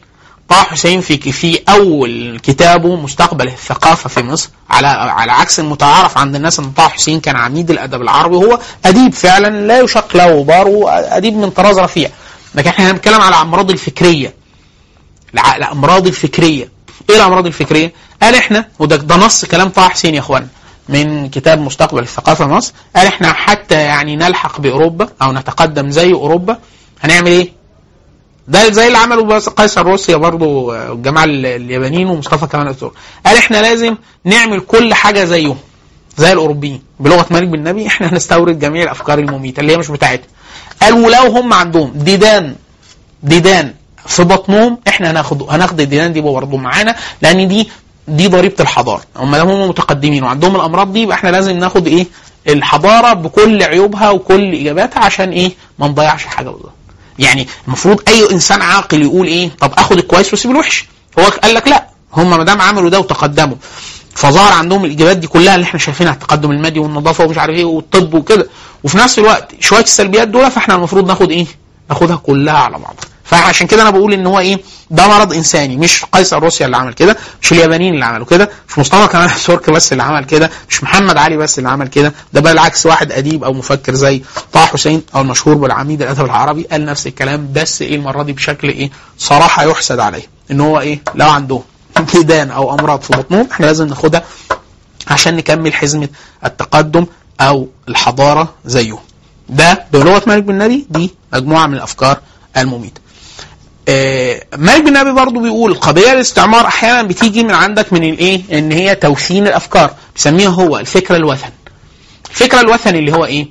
[0.49, 4.51] طه حسين في في أول كتابه مستقبل الثقافة في مصر.
[4.71, 8.37] على على عكس المتعارف عند الناس إن طه حسين كان عميد الأدب العربي.
[8.37, 12.11] وهو أديب فعلا لا يشق له غبار وأديب من طراز رفيع.
[12.55, 14.35] لكن إحنا هنتكلم على الامراض الفكرية.
[15.35, 16.69] الامراض الفكرية.
[17.11, 20.47] إيه الأمراض الفكرية؟ قال إحنا وده ده نص كلام طه حسين يا اخوانا
[20.89, 22.73] من كتاب مستقبل الثقافة مصر.
[22.97, 26.59] قال إحنا حتى يعني نلحق بأوروبا أو نتقدم زي أوروبا.
[27.01, 27.58] هنعمل إيه؟
[28.49, 32.93] ده زي اللي عمله بس قيصر روسيا برضه الجماعه اليابانيين ومصطفى كمال اتاتورك
[33.27, 35.57] قال إحنا لازم نعمل كل حاجة زيهم
[36.17, 36.83] زي الأوروبيين.
[37.01, 40.27] بلغة مالك بن نبي إحنا هنستورد جميع الأفكار المميتة اللي هي مش بتاعتنا.
[40.83, 42.55] قال ولو هم عندهم ديدان
[43.23, 43.75] ديدان
[44.07, 47.69] في بطنهم إحنا هناخد هناخد الديدان دي برضه معانا لأن دي
[48.09, 49.03] دي ضريبة الحضارة.
[49.17, 52.07] هم هم متقدمين وعندهم الأمراض دي يبقى إحنا لازم ناخد إيه؟
[52.49, 56.78] الحضارة بكل عيوبها وكل اجاباتها عشان إيه؟ ما نضيعش حاجة بالظبط.
[57.19, 60.85] يعني المفروض أي إنسان عاقل يقول إيه؟ طب آخد الكويس وأسيب الوحش.
[61.19, 61.87] هو قال لك لا.
[62.13, 63.57] هم ما دام عملوا ده وتقدموا.
[64.15, 68.15] فظهر عندهم الإجابات دي كلها اللي إحنا شايفينها التقدم المادي والنظافة ومش عارف إيه والطب
[68.15, 68.47] وكده.
[68.85, 71.47] وفي نفس الوقت شوية السلبيات دول فإحنا المفروض ناخد إيه؟
[71.91, 73.08] ناخدها كلها على بعضها.
[73.31, 74.61] فعشان كده أنا بقول إن هو إيه؟
[74.91, 78.79] ده مرض إنساني مش قيصر روسيا اللي عمل كده مش اليابانيين اللي عملوا كده مش
[78.79, 82.41] مصطفى كمال اتاتورك بس اللي عمل كده مش محمد علي بس اللي عمل كده ده
[82.41, 87.07] بالعكس واحد أديب أو مفكر زي طه حسين أو المشهور بالعميد الأدب العربي قال نفس
[87.07, 91.63] الكلام بس إيه المرة دي بشكل إيه؟ صراحة يحسد عليه إن هو إيه؟ لو عندهم
[92.15, 94.25] ديدان أو أمراض في بطنهم إحنا لازم ناخدها
[95.09, 96.09] عشان نكمل حزمة
[96.45, 97.07] التقدم
[97.41, 98.99] أو الحضارة زيهم
[99.49, 102.21] ده بلغه مالك بن نبي دي مجموعة من الأفكار
[102.57, 103.01] المميتة.
[104.57, 108.95] مالك بن نبي برضه بيقول قضية الاستعمار أحيانا بتيجي من عندك من الإيه؟ إن هي
[108.95, 111.51] توثين الأفكار بيسميها هو الفكرة الوثن.
[112.31, 113.49] الفكرة الوثن اللي هو إيه؟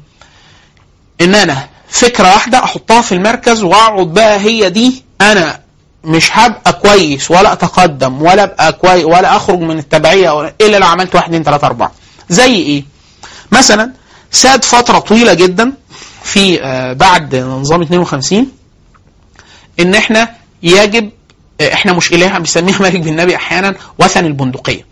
[1.22, 5.60] إن أنا فكرة واحدة أحطها في المركز وأقعد بقى هي دي أنا
[6.04, 11.16] مش هبقى كويس ولا أتقدم ولا أبقى كويس ولا أخرج من التبعية إلا لو عملت
[11.16, 11.92] واحد اثنين ثلاثة أربعة.
[12.30, 12.84] زي إيه؟
[13.52, 13.92] مثلا
[14.32, 15.74] ساد فترة طويلة جدا
[16.24, 16.58] في
[17.00, 18.48] بعد نظام 52
[19.80, 21.10] إن إحنا يجب
[21.62, 24.86] إحنا مش إله بيسميها مالك بن نبي أحيانا وثن البندقية.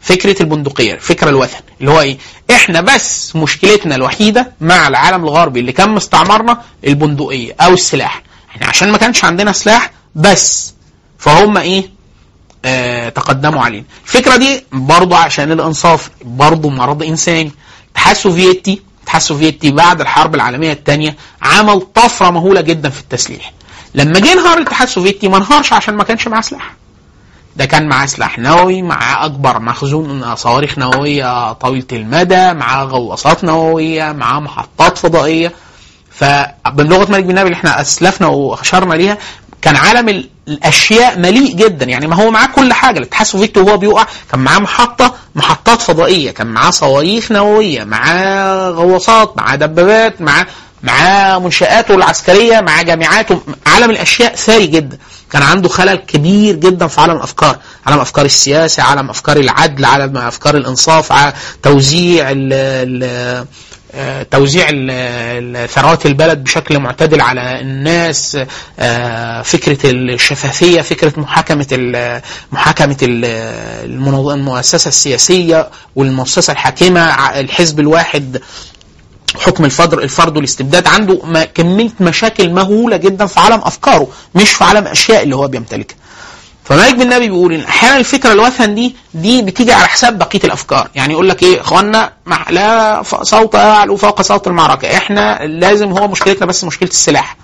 [0.00, 2.18] فكرة البندقية فكره الوثن اللي هو إيه؟
[2.50, 8.22] إحنا بس مشكلتنا الوحيدة مع العالم الغربي اللي كان مستعمرنا البندقية أو السلاح.
[8.50, 10.74] إحنا عشان ما كانش عندنا سلاح بس
[11.18, 11.90] فهم إيه؟
[12.64, 17.52] آه تقدموا علينا الفكرة دي برضو عشان الإنصاف برضو مرض إنساني.
[17.86, 23.52] الاتحاد السوفيتي الاتحاد السوفيتي بعد الحرب العالمية الثانية عمل طفرة مهولة جدا في التسليح.
[23.94, 26.74] لما جه انهار الاتحاد السوفيتي ما انهارش عشان ما كانش معاه سلاح.
[27.56, 34.12] ده كان معاه سلاح نووي معاه أكبر مخزون صواريخ نووية طويلة المدى معاه غواصات نووية
[34.12, 35.52] معاه محطات فضائية.
[36.10, 39.18] فبلغه ملك بن نبي اللي إحنا أسلفنا وأشرنا ليها
[39.62, 41.86] كان عالم ال- الأشياء مليء جدا.
[41.86, 42.98] يعني ما هو معاه كل حاجة.
[42.98, 49.36] الاتحاد السوفيتي وهو بيقع كان معاه محطة محطات فضائية كان معاه صواريخ نووية معاه غواصات
[49.36, 50.46] معاه دبابات معاه
[50.82, 54.98] معاه منشآته العسكرية معاه جامعاته عالم الأشياء ثري جدا.
[55.32, 57.58] كان عنده خلل كبير جدا في عالم الأفكار.
[57.86, 63.44] عالم أفكار السياسة عالم أفكار العدل عالم أفكار الإنصاف ع- توزيع ال ال
[63.94, 64.66] آه، توزيع
[65.66, 68.38] ثروات البلد بشكل معتدل على الناس.
[68.78, 71.66] آه، فكرة الشفافية فكرة محاكمة
[72.52, 77.00] محاكمة المؤسسة السياسية والمؤسسة الحاكمة
[77.40, 78.40] الحزب الواحد.
[79.38, 84.86] حكم الفرد الفرد والاستبداد عنده كمية مشاكل مهولة جدا في عالم أفكاره مش في عالم
[84.86, 85.96] أشياء اللي هو بيمتلكها.
[86.64, 90.88] فمالك بن نبي بيقول ان أحيانا الفكرة الوثن دي دي بتيجي على حساب بقية الأفكار.
[90.94, 94.96] يعني يقول لك إيه اخوانا مع لا صوت يعلو فوق صوت المعركة.
[94.96, 97.36] إحنا لازم هو مشكلتنا بس مشكلة السلاح.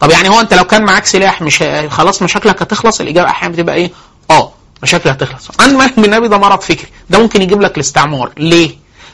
[0.00, 3.74] طب يعني هو أنت لو كان معاك سلاح مش خلاص مشاكلك هتخلص؟ الإجابة أحيانا بتبقى
[3.74, 3.90] إيه؟
[4.30, 5.48] آه مشاكلك هتخلص.
[5.60, 6.88] عند مالك بن نبي ده مرض فكري.
[7.10, 8.30] ده ممكن يجيب لك الاستعمار.
[8.36, 8.70] ليه؟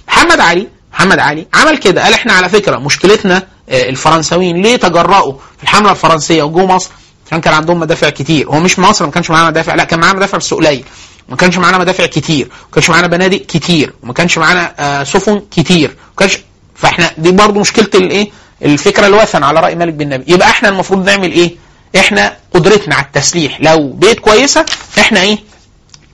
[0.09, 5.33] محمد علي محمد علي عمل كده قال إحنا على فكرة مشكلتنا آه، الفرنساويين ليه تجرأوا
[5.57, 6.91] في الحملة الفرنسية وجو مصر؟
[7.27, 8.49] عشان كان عندهم مدافع كتير.
[8.49, 10.85] هو مش مصر ما كانش معانا مدافع لا كان معانا مدافع بس قليل
[11.29, 12.47] ما كانش معانا مدافع كتير.
[12.47, 13.95] ما كانش معانا بنادق كتير.
[14.03, 15.89] وما كانش معانا آه، سفن كتير.
[15.89, 16.39] ما كانش
[16.75, 18.31] فإحنا دي برضو مشكلة الايه
[18.63, 20.33] الفكرة الوثن على رأي مالك بن نبي.
[20.33, 21.57] يبقى إحنا المفروض نعمل إيه؟
[21.97, 23.61] إحنا قدرتنا على التسليح.
[23.61, 24.65] لو بيت كويسة
[24.99, 25.39] إحنا إيه؟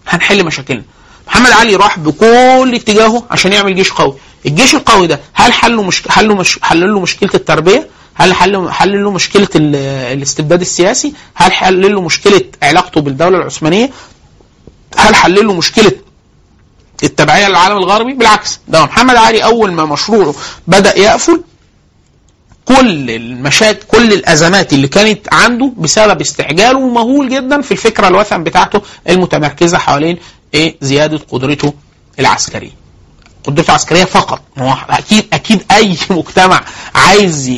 [0.08, 0.82] هنحل مشاكلنا.
[1.26, 4.14] محمد علي راح بكل اتجاهه عشان يعمل جيش قوي.
[4.46, 9.04] الجيش القوي ده هل حله مش حله مش حل له مشكلة التربية؟ هل حل حل
[9.04, 9.76] له مشكلة ال-
[10.16, 13.90] الاستبداد السياسي؟ هل حل له مشكلة علاقته بالدولة العثمانية؟
[14.98, 15.92] هل حل له مشكلة
[17.02, 20.34] التبعية للعالم الغربي؟ بالعكس ده محمد علي أول ما مشروعه
[20.66, 21.42] بدأ يقفل
[22.64, 28.82] كل المشاكل كل الأزمات اللي كانت عنده بسبب استعجاله مهول جدا في الفكرة الوثن بتاعته
[29.08, 30.18] المتمركزة حوالين
[30.54, 31.74] إيه؟ زيادة قدرته
[32.18, 32.79] العسكرية.
[33.44, 34.40] قدرته العسكرية فقط.
[34.58, 36.60] هو أكيد أكيد أي مجتمع
[36.94, 37.48] عايز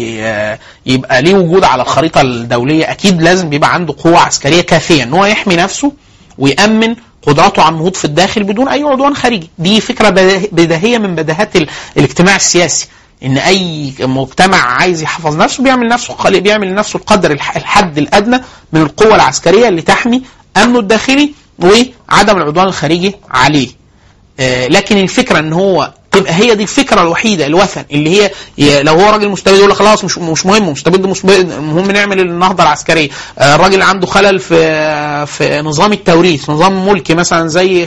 [0.86, 5.02] يبقى ليه وجود على الخريطة الدولية أكيد لازم بيبقى عنده قوة عسكرية كافية.
[5.02, 5.92] إن هو يحمي نفسه
[6.38, 6.94] ويأمن
[7.26, 9.50] قدراته على النهوض في الداخل بدون أي عدوان خارجي.
[9.58, 10.08] دي فكرة
[10.52, 12.88] بديهيه من بديهات ال- الاجتماع السياسي.
[13.24, 18.40] إن أي مجتمع عايز يحفظ نفسه بيعمل نفسه بيعمل لنفسه القدر الح- الحد الأدنى
[18.72, 20.22] من القوة العسكرية اللي تحمي
[20.56, 23.68] أمنه الداخلي وعدم العدوان الخارجي عليه.
[24.68, 29.28] لكن الفكرة إن هو تبقى هي دي الفكرة الوحيدة الوثن اللي هي لو هو راجل
[29.28, 33.10] مستبد يقول لك خلاص مش مش مهم مستبد مستبد المهم نعمل النهضة العسكرية.
[33.38, 37.86] آه، الراجل عنده خلل في في نظام التوريث نظام ملكي مثلا زي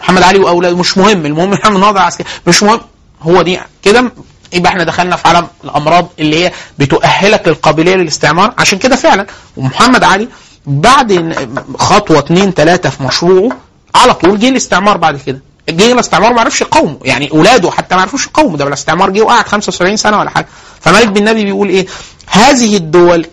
[0.00, 2.80] محمد علي وأولاده مش مهم المهم نعمل النهضه العسكريه مش مهم.
[3.22, 4.12] هو دي كده
[4.52, 8.54] يبقى إحنا دخلنا في عالم الأمراض اللي هي بتؤهلك للقابلية للاستعمار.
[8.58, 10.28] عشان كده فعلا ومحمد علي
[10.66, 11.34] بعد
[11.78, 13.56] خطوة اثنين ثلاثة في مشروعه
[13.94, 15.40] على طول جه الاستعمار بعد كده.
[15.68, 19.48] جه الاستعمار ما عرفش يقاومه يعني اولاده حتى ما عرفوش يقاوموا ده الاستعمار جه وقعد
[19.48, 20.46] 75 سنة ولا حاجة.
[20.80, 21.86] فمالك بن نبي بيقول إيه؟
[22.26, 23.26] هذه الدول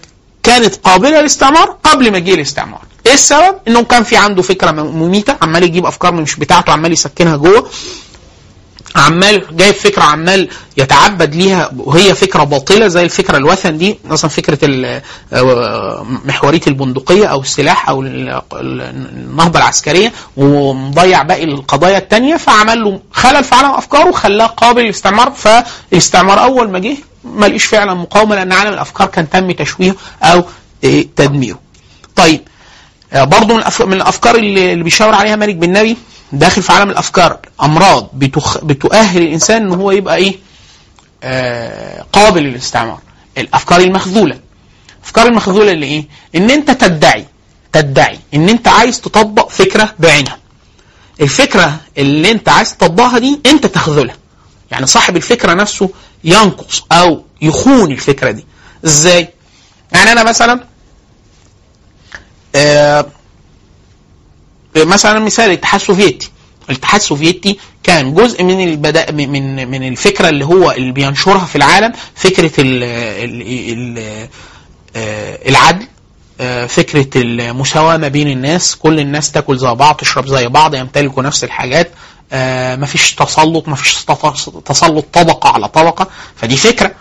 [0.43, 2.82] كانت قابلة للاستعمار قبل ما جه الاستعمار.
[3.06, 7.36] إيه السبب؟ إنه كان في عنده فكرة مميتة عمال يجيب أفكار مش بتاعته عمال يسكنها
[7.38, 7.69] جوه.
[8.95, 14.60] عمال جايب فكرة عمال يتعبد ليها وهي فكرة باطلة زي الفكرة الوثن دي مثلا فكرة
[15.34, 18.82] آه، محورية البندقية أو السلاح أو ال- ال-
[19.15, 25.32] النهضة العسكرية ومضيع باقي القضايا التانية فعمل له خلل في عالم أفكاره وخلاه قابل للاستعمار
[25.32, 30.43] فالاستعمار أول ما جه ما لقيش فعلا مقاومة لأن عالم الأفكار كان تم تشويهه أو
[30.84, 31.60] إيه، تدميره.
[32.15, 32.51] طيب آه،
[33.13, 35.97] برضه من, الأفكار اللي, اللي بيشاور عليها مالك بن نبي
[36.34, 38.63] داخل في عالم الأفكار أمراض بتخ...
[38.63, 40.36] بتؤهل الإنسان إن هو يبقى إيه؟
[41.24, 42.99] آه قابل للاستعمار.
[43.38, 44.39] الأفكار المخذولة.
[44.99, 46.05] الأفكار المخذولة اللي إيه؟
[46.36, 47.26] إن أنت تدعي
[47.74, 50.38] تدعي إن أنت عايز تطبق فكرة بعينها.
[51.22, 54.16] الفكرة اللي أنت عايز تطبقها دي أنت تخذلها.
[54.72, 55.89] يعني صاحب الفكرة نفسه
[56.24, 58.45] ينقص أو يخون الفكرة دي.
[58.86, 59.30] إزاي؟
[59.93, 60.64] يعني أنا مثلا
[62.56, 63.06] آه
[64.76, 66.30] مثلا مثال الاتحاد السوفيتي.
[66.70, 71.93] الاتحاد السوفيتي كان جزء من البدا من من الفكرة اللي هو اللي بينشرها في العالم
[72.16, 73.41] فكرة ال ال
[73.97, 74.28] ال
[74.95, 75.88] آه، العدل
[76.41, 78.76] آه، فكرة المساواة ما بين الناس.
[78.76, 81.91] كل الناس تاكل زي بعض تشرب زي بعض يمتلكوا نفس الحاجات.
[82.34, 84.06] آه، مفيش تسلط مفيش
[84.66, 86.08] تسلط طبقة على طبقة.
[86.36, 86.91] فدي فكرة.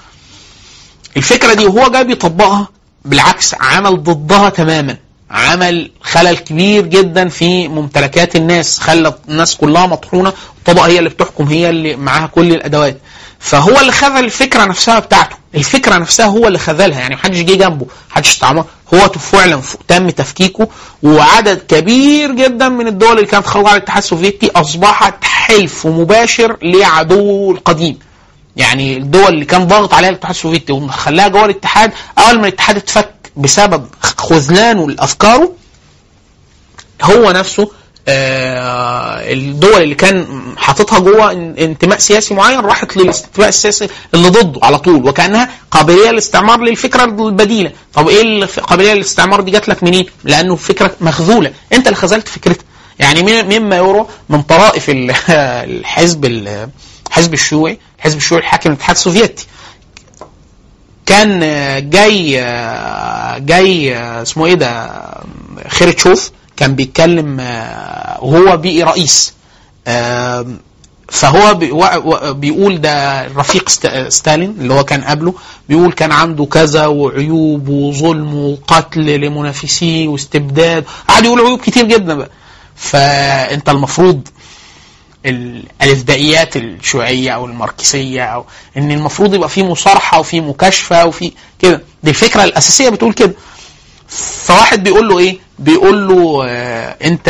[1.16, 2.68] الفكرة دي وهو جاي بيطبقها
[3.04, 4.96] بالعكس عمل ضدها تماما.
[5.30, 11.44] عمل خلل كبير جدا في ممتلكات الناس خلى الناس كلها مطحونة الطبقة هي اللي بتحكم
[11.44, 12.98] هي اللي معاها كل الأدوات.
[13.38, 15.36] فهو اللي خذل الفكرة نفسها بتاعته.
[15.54, 18.64] الفكرة نفسها هو اللي خذلها يعني محدش جه جنبه محدش استعمر
[18.94, 20.68] هو فعلا تم تفكيكه
[21.02, 27.50] وعدد كبير جدا من الدول اللي كانت خارجة على الاتحاد السوفيتي أصبحت حلف مباشر لعدوه
[27.54, 27.98] القديم.
[28.56, 33.10] يعني الدول اللي كان ضاغط عليها الاتحاد السوفيتي وخلاها جوه الاتحاد أول ما الاتحاد اتفك
[33.36, 33.86] بسبب
[34.30, 35.52] خذلانه لافكاره
[37.02, 37.70] هو نفسه
[38.08, 44.78] آه الدول اللي كان حاططها جوه انتماء سياسي معين راحت للانتماء السياسي اللي ضده على
[44.78, 47.72] طول وكأنها قابلية للاستعمار للفكرة البديلة.
[47.94, 51.52] طب إيه قابلية للاستعمار دي جات لك منين؟ لأنه فكره مخذولة.
[51.72, 52.64] أنت اللي خذلت فكرتها.
[52.98, 59.46] يعني مما يرى من طرائف الحزب الحزب الشيوعي الحزب الشيوعي الحاكم الاتحاد السوفيتي.
[61.10, 61.40] كان
[61.90, 62.32] جاي
[63.46, 64.90] جاي اسمه إيه ده
[65.68, 67.40] خيرتشوف كان بيتكلم
[68.20, 69.34] وهو بقي رئيس.
[71.08, 71.54] فهو
[72.34, 73.68] بيقول ده رفيق
[74.08, 75.34] ستالين اللي هو كان قبله
[75.68, 80.84] بيقول كان عنده كذا وعيوب وظلم وقتل لمنافسيه واستبداد.
[81.08, 82.30] قعد يقول عيوب كتير جدا بقى.
[82.76, 84.28] فأنت المفروض
[85.26, 88.44] الألفبائيات الشيوعية أو الماركسية أو
[88.76, 91.82] إن المفروض يبقى في مصارحة وفي مكاشفة وفي كده.
[92.02, 93.34] دي الفكرة الأساسية بتقول كده.
[94.46, 97.28] فواحد بيقول له إيه؟ بيقول له آه أنت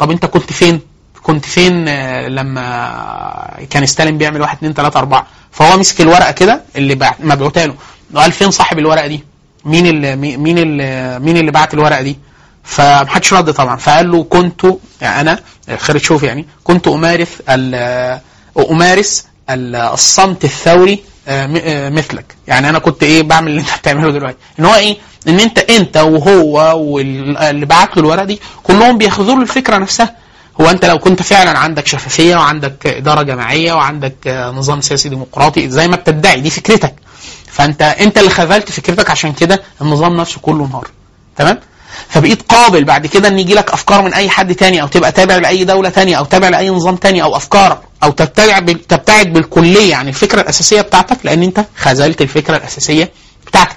[0.00, 0.80] طب أنت كنت فين؟
[1.22, 6.62] كنت فين آه لما كان ستالين بيعمل واحد اتنين تلاتة أربعة؟ فهو مسك الورقة كده
[6.76, 7.74] اللي مبعوتها له.
[8.14, 9.24] وقال فين صاحب الورقة دي؟
[9.64, 12.18] مين اللي مين اللي مين اللي بعت الورقة دي؟
[12.64, 13.76] فمحدش رد طبعا.
[13.76, 14.64] فقال له كنت
[15.00, 15.40] يعني أنا
[15.76, 16.46] خريتشوف يعني.
[16.64, 17.28] كنت أمارس
[18.70, 22.34] أمارس الصمت الثوري آه، آه، مثلك.
[22.46, 24.36] يعني أنا كنت إيه بعمل اللي أنت بتعمله دلوقتي.
[24.60, 24.96] إن هو إيه؟
[25.28, 30.16] إن أنت أنت وهو واللي بعت له الورقة دي كلهم بياخذوا الفكرة نفسها.
[30.60, 35.70] هو أنت لو كنت فعلا عندك شفافية وعندك إدارة جماعية وعندك آه، نظام سياسي ديمقراطي
[35.70, 36.94] زي ما بتدعي دي فكرتك.
[37.46, 40.88] فأنت أنت اللي خذلت فكرتك عشان كده النظام نفسه كله انهار.
[41.36, 41.58] تمام؟
[42.08, 45.36] فبقيت قابل بعد كده إن يجي لك أفكار من أي حد تاني أو تبقى تابع
[45.36, 50.08] لأي دولة تانية أو تابع لأي نظام تاني أو أفكار أو تبتدع تبتعد بالكلية عن
[50.08, 53.10] الفكرة الأساسية بتاعتك لأن أنت خذلت الفكرة الأساسية
[53.46, 53.76] بتاعتك.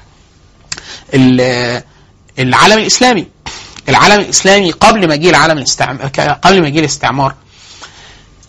[2.40, 3.28] العالم الإسلامي
[3.90, 5.64] العالم الإسلامي قبل ما يجي العالم
[6.44, 7.36] قبل ما يجي الاستعمار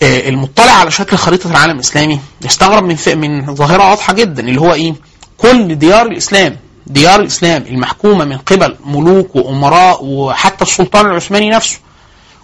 [0.02, 4.72] آه، المطلع على شكل خريطة العالم الإسلامي يستغرب من من ظاهرة واضحة جدا اللي هو
[4.74, 4.94] إيه؟
[5.38, 6.56] كل ديار الإسلام
[6.86, 11.78] ديار الإسلام المحكومة من قبل ملوك وأمراء وحتى السلطان العثماني نفسه.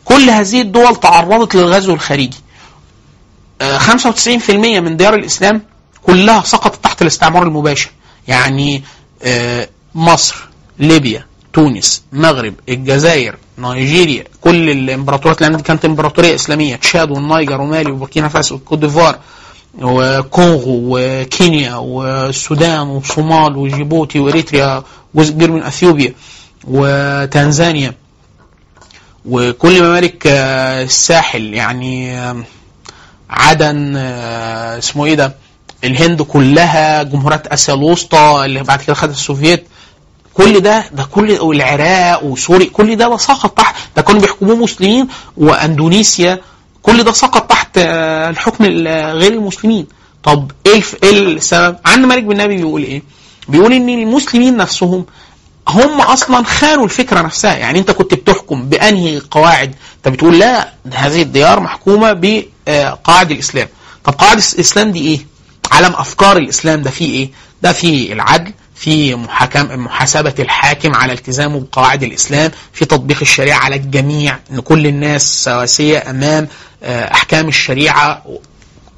[0.04, 2.36] كل هذه الدول تعرضت للغزو الخارجي.
[3.60, 5.62] 95% آه، من ديار الإسلام
[6.02, 7.90] كلها سقطت تحت الاستعمار المباشر.
[8.28, 8.82] يعني
[9.22, 17.60] آه، مصر ليبيا تونس المغرب الجزائر نيجيريا كل الامبراطوريات لأن كانت امبراطورية إسلامية تشاد والنيجر
[17.60, 19.18] ومالي وبوركينا فاسو والكوت ديفوار.
[19.82, 24.82] وكونغو وكينيا والسودان والصومال وجيبوتي وإريتريا
[25.14, 26.14] جزء كبير من أثيوبيا
[26.64, 27.94] وتنزانيا.
[29.24, 32.36] وكل ممالك آه، الساحل يعني آه،
[33.30, 35.34] عدن آه، اسمه إيه ده
[35.84, 39.66] الهند كلها جمهوريات آسيا الوسطى اللي بعد كده خدت السوفييت.
[40.34, 46.40] كل ده ده كل والعراق وسوريا كل ده سقط تحت ده كانوا بيحكموه مسلمين وأندونيسيا
[46.88, 49.86] كل ده سقط تحت آه، الحكم غير المسلمين.
[50.22, 53.02] طب إيه إيه السبب؟ عن مالك بن نبي بيقول إيه؟
[53.48, 55.06] بيقول إن المسلمين نفسهم
[55.68, 57.56] هم أصلا خانوا الفكرة نفسها.
[57.56, 63.68] يعني أنت كنت بتحكم بأنهي قواعد؟ أنت بتقول لا هذه الديار محكومة بقواعد الإسلام.
[64.04, 65.26] طب قواعد الإسلام دي إيه؟
[65.72, 67.30] علم أفكار الإسلام ده فيه إيه؟
[67.62, 73.76] ده فيه العدل في محاكم محاسبة الحاكم على التزامه بقواعد الإسلام في تطبيق الشريعة على
[73.76, 76.48] الجميع أن كل الناس سواسية أمام
[76.82, 78.22] آه، أحكام الشريعة.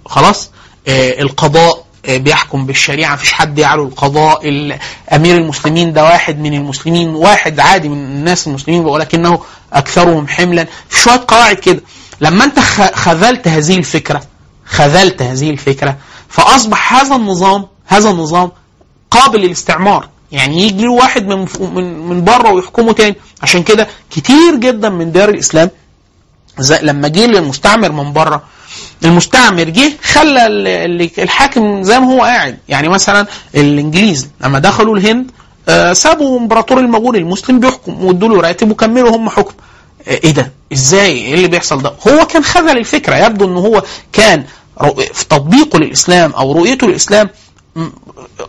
[0.06, 0.50] خلاص؟
[0.88, 3.14] آه، القضاء آه، بيحكم بالشريعة.
[3.14, 4.48] مفيش حد يعلو القضاء.
[5.12, 9.40] أمير المسلمين ده واحد من المسلمين واحد عادي من الناس المسلمين ولكنه
[9.72, 10.66] أكثرهم حملا.
[10.88, 11.80] في شوية قواعد كده.
[12.20, 12.58] لما أنت
[12.94, 14.22] خذلت هذه الفكرة
[14.66, 15.96] خذلت هذه الفكرة
[16.28, 18.52] فأصبح هذا النظام هذا النظام
[19.10, 20.08] قابل للاستعمار.
[20.32, 23.16] يعني يجي واحد من من من بره ويحكمه تاني.
[23.42, 25.70] عشان كده كتير جدا من ديار الإسلام
[26.58, 28.42] زي لما جه المستعمر من بره
[29.04, 30.46] المستعمر جه خلى
[31.18, 32.58] الحاكم زي ما هو قاعد.
[32.68, 35.30] يعني مثلا الإنجليز لما دخلوا الهند
[35.68, 39.54] آه، سابوا إمبراطور المغول المسلم بيحكم وادوا له راتب وكملوا هم حكم.
[40.08, 43.82] آه، إيه ده؟ إزاي؟ إيه اللي بيحصل ده؟ هو كان خذل الفكرة يبدو إن هو
[44.12, 44.44] كان
[45.14, 47.28] في تطبيقه للإسلام أو رؤيته للإسلام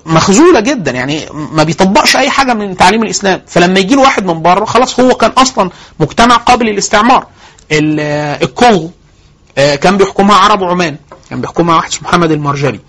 [0.05, 3.41] مخزوله جدا يعني ما بيطبقش أي حاجة من تعليم الإسلام.
[3.47, 5.69] فلما يجي له واحد من بره خلاص هو كان أصلا
[5.99, 7.27] مجتمع قابل للاستعمار.
[7.71, 7.99] ال-
[8.43, 8.91] الكونغو
[9.57, 10.95] آه، كان بيحكمها عرب عمان
[11.29, 12.79] كان بيحكمها واحد اسمه محمد المرجلي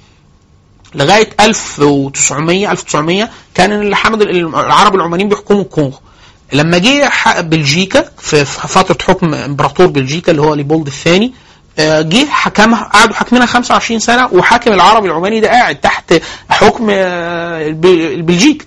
[0.94, 5.98] لغاية 1900 1900 كان الحمد العرب العمانيين بيحكموا الكونغو
[6.52, 7.10] لما جه
[7.40, 11.32] بلجيكا في فترة حكم إمبراطور بلجيكا اللي هو ليبولد الثاني
[11.78, 16.14] جه حكمها قعدوا حاكمينها 25 سنة وحاكم العربي العماني ده قاعد تحت
[16.50, 18.66] حكم آه، الب- البلجيك.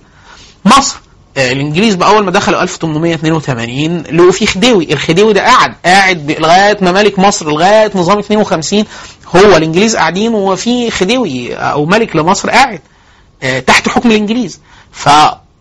[0.64, 0.96] مصر
[1.36, 4.92] آه، الإنجليز باول ما دخلوا 1882 لقوا في خديوي.
[4.92, 8.84] الخديوي ده قاعد قاعد لغاية ممالك مصر لغاية نظام 52
[9.36, 12.80] هو الإنجليز قاعدين وفي خديوي أو ملك لمصر قاعد
[13.42, 14.60] آه، تحت حكم الإنجليز.
[14.92, 15.08] ف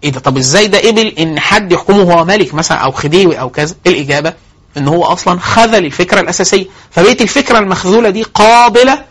[0.04, 3.50] إيه ده؟ طب إزاي ده قبل إن حد يحكمه هو ملك مثلا أو خديوي أو
[3.50, 4.34] كذا؟ الإجابة؟
[4.78, 6.66] إن هو أصلا خذل الفكرة الأساسية.
[6.92, 9.04] فبقيت الفكرة المخذولة دي قابلة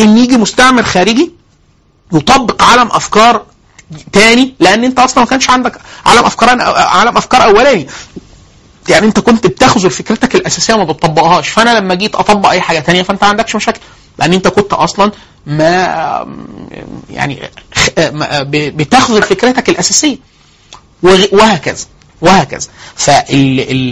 [0.00, 1.32] إن يجي مستعمر خارجي
[2.12, 3.42] يطبق عالم أفكار
[4.12, 7.86] تاني لأن أنت أصلا ما كانش عندك عالم أفكار عالم أفكار أولاني.
[8.88, 11.48] يعني أنت كنت بتخذل فكرتك الأساسية وما بتطبقهاش.
[11.48, 13.80] فأنا لما جيت أطبق أي حاجة تانية فأنت ما عندكش مشاكل.
[14.18, 15.12] لأن أنت كنت أصلا
[15.46, 16.26] ما
[17.10, 17.50] يعني
[18.50, 20.16] بتخذل فكرتك الأساسية.
[21.32, 21.86] وهكذا.
[22.22, 22.68] وهكذا.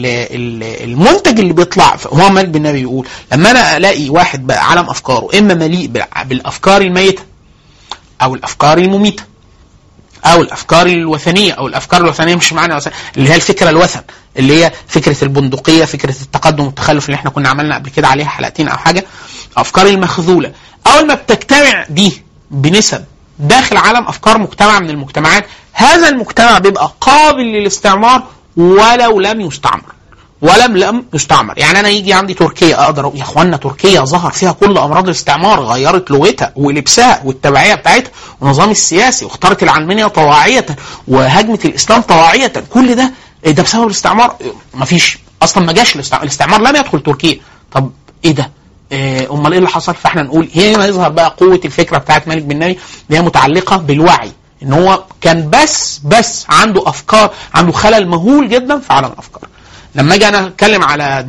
[0.00, 5.28] فالمنتج اللي بيطلع هو مالك بن النبي يقول لما أنا ألاقي واحد بقى عالم أفكاره
[5.38, 7.22] إما مليء بال- بالأفكار الميتة
[8.22, 9.22] أو الأفكار المميتة
[10.24, 12.78] أو الأفكار الوثنية أو الأفكار الوثنية مش معنى
[13.16, 14.00] اللي هي الفكرة الوثن
[14.36, 18.68] اللي هي فكرة البندقية فكرة التقدم والتخلف اللي إحنا كنا عملنا قبل كده عليها حلقتين
[18.68, 19.04] أو حاجة
[19.56, 20.52] أفكار المخذولة
[20.86, 23.04] أول ما بتجتمع دي بنسب
[23.40, 28.22] داخل عالم أفكار مجتمع من المجتمعات هذا المجتمع بيبقى قابل للاستعمار
[28.56, 29.82] ولو لم يستعمر
[30.42, 31.58] ولم لم يستعمر.
[31.58, 36.10] يعني أنا يجي عندي تركيا أقدر يا أخوانا تركيا ظهر فيها كل أمراض الاستعمار غيرت
[36.10, 38.10] لغتها ولبسها والتبعية بتاعتها
[38.40, 40.66] والنظام السياسي واختارت العلمانية طواعية
[41.08, 42.52] وهجمت الإسلام طواعية.
[42.70, 43.12] كل ده
[43.46, 44.36] إيه ده بسبب الاستعمار؟
[44.74, 45.18] مفيش.
[45.42, 47.40] أصلا ما جاش الاستعمار, لم يدخل تركيا.
[47.72, 47.90] طب
[48.24, 48.50] إيه ده؟
[48.92, 52.78] أمال إيه اللي حصل؟ فإحنا نقول هنا يظهر بقى قوة الفكرة بتاعت مالك بن نبي
[53.08, 54.32] اللي هي متعلقة بالوعي
[54.62, 59.42] إن هو كان بس بس عنده أفكار عنده خلل مهول جدا في عالم الأفكار.
[59.94, 61.26] لما أجي أنا أتكلم على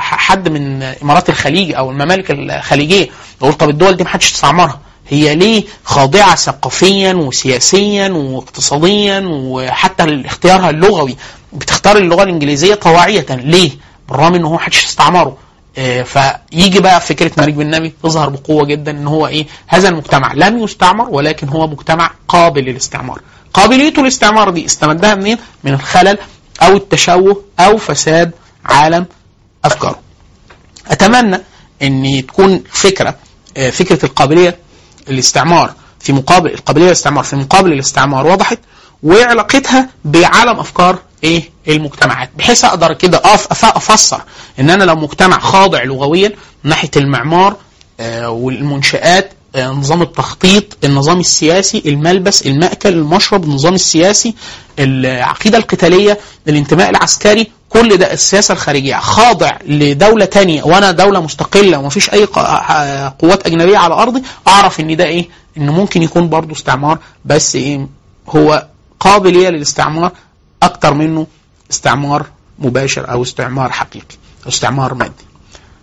[0.00, 3.08] حد من إمارات الخليج أو الممالك الخليجية
[3.42, 10.70] أقول طب الدول دي ما حدش استعمرها هي ليه خاضعة ثقافيا وسياسيا واقتصاديا وحتى اختيارها
[10.70, 11.16] اللغوي؟
[11.52, 13.26] بتختار اللغة الإنجليزية طواعية.
[13.30, 13.70] ليه؟
[14.08, 15.36] بالرغم إن هو محدش استعمره آه،
[16.04, 20.58] فيجي بقى فكرة مالك بن نبي تظهر بقوة جدا إن هو إيه؟ هذا المجتمع لم
[20.58, 23.20] يستعمر ولكن هو مجتمع قابل للاستعمار.
[23.54, 26.18] قابليته للاستعمار دي استمدها منين؟ من الخلل
[26.62, 28.30] أو التشوه أو فساد
[28.64, 29.06] عالم
[29.64, 29.98] أفكاره.
[30.90, 31.40] أتمنى
[31.82, 33.16] إن تكون فكرة
[33.56, 34.58] آه، فكرة القابلية
[35.08, 38.58] الاستعمار في مقابل القابلية للاستعمار في مقابل الاستعمار وضحت.
[39.04, 42.30] وعلاقتها بعالم أفكار إيه؟ المجتمعات.
[42.38, 43.20] بحيث أقدر كده
[43.62, 44.22] أفسر
[44.60, 46.32] إن أنا لو مجتمع خاضع لغويا
[46.62, 47.56] ناحية المعمار
[48.00, 54.34] آه، والمنشآت آه، نظام التخطيط النظام السياسي الملبس المأكل المشرب النظام السياسي
[54.78, 58.96] العقيدة القتالية الانتماء العسكري كل ده السياسة الخارجية.
[58.96, 64.96] خاضع لدولة تانية وأنا دولة مستقلة ومفيش أي آه، قوات أجنبية على أرضي أعرف إن
[64.96, 65.28] ده إيه؟
[65.58, 67.86] إن ممكن يكون برضو استعمار بس إيه؟
[68.28, 68.66] هو
[69.04, 70.12] قابلية للاستعمار
[70.62, 71.26] أكتر منه
[71.70, 72.26] استعمار
[72.58, 75.24] مباشر أو استعمار حقيقي أو استعمار مادي.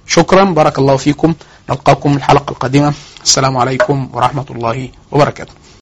[0.07, 1.33] شكرا بارك الله فيكم.
[1.69, 2.93] نلقاكم الحلقة القادمة.
[3.23, 5.53] السلام عليكم ورحمة الله وبركاته.